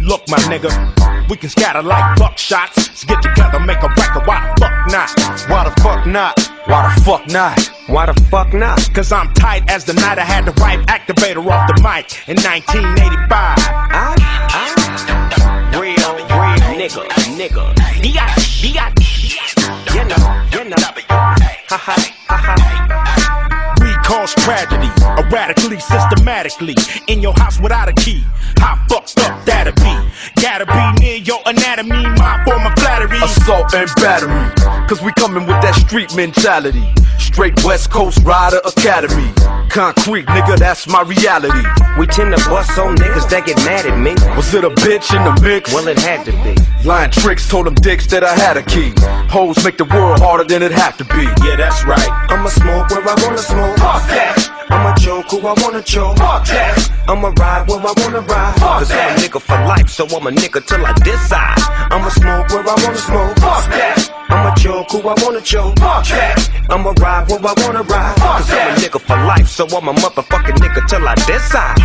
[0.00, 0.70] Look, my nigga,
[1.28, 2.76] we can scatter like buckshots.
[2.76, 4.26] Let's get together, make a record.
[4.26, 5.10] Why the fuck not?
[5.50, 6.38] Why the fuck not?
[6.66, 7.72] Why the fuck not?
[7.88, 8.88] Why the fuck not?
[8.94, 12.36] Cause I'm tight as the night I had the right activator off the mic in
[12.36, 13.56] 1985.
[15.74, 17.74] Real, real nigga, nigga.
[18.02, 18.92] Yeah, yeah,
[21.68, 21.96] Ha ha,
[22.28, 23.74] ha ha.
[23.80, 24.86] We cause tragedy,
[25.36, 26.74] erratically, systematically.
[27.08, 28.24] In your house without a key.
[28.56, 30.42] How fucked up that'll be?
[30.42, 33.18] Gotta be near your anatomy, my form of flattery.
[33.22, 34.88] Assault and battery.
[34.88, 36.82] Cause we coming with that street mentality.
[37.18, 39.30] Straight West Coast Rider Academy.
[39.68, 41.62] Concrete, nigga, that's my reality.
[41.98, 44.14] We tend to bust on niggas that get mad at me.
[44.36, 45.72] Was it a bitch in the mix?
[45.72, 46.56] Well, it had to be.
[46.88, 48.94] Lying tricks told them dicks that I had a key.
[49.28, 51.24] Hoes make the world harder than it have to be.
[51.44, 52.08] Yeah, that's right.
[52.30, 53.76] I'ma smoke where I wanna smoke.
[53.76, 54.55] Fuck that.
[54.68, 56.18] I'ma choke who I wanna choke.
[56.18, 56.90] Fuck that.
[57.08, 58.54] I'ma ride where I wanna ride.
[58.54, 61.58] Fuck Cause I'm a nigga for life, so I'm a nigga till I decide.
[61.92, 63.36] I'ma smoke where I wanna smoke.
[63.38, 64.10] Fuck that.
[64.28, 65.78] I'ma joke who I wanna choke.
[65.78, 66.50] Fuck that.
[66.68, 68.16] I'ma ride where I wanna ride.
[68.16, 71.76] Fuck Cause I'm a nigga for life, so I'm a motherfucking nigga till I decide.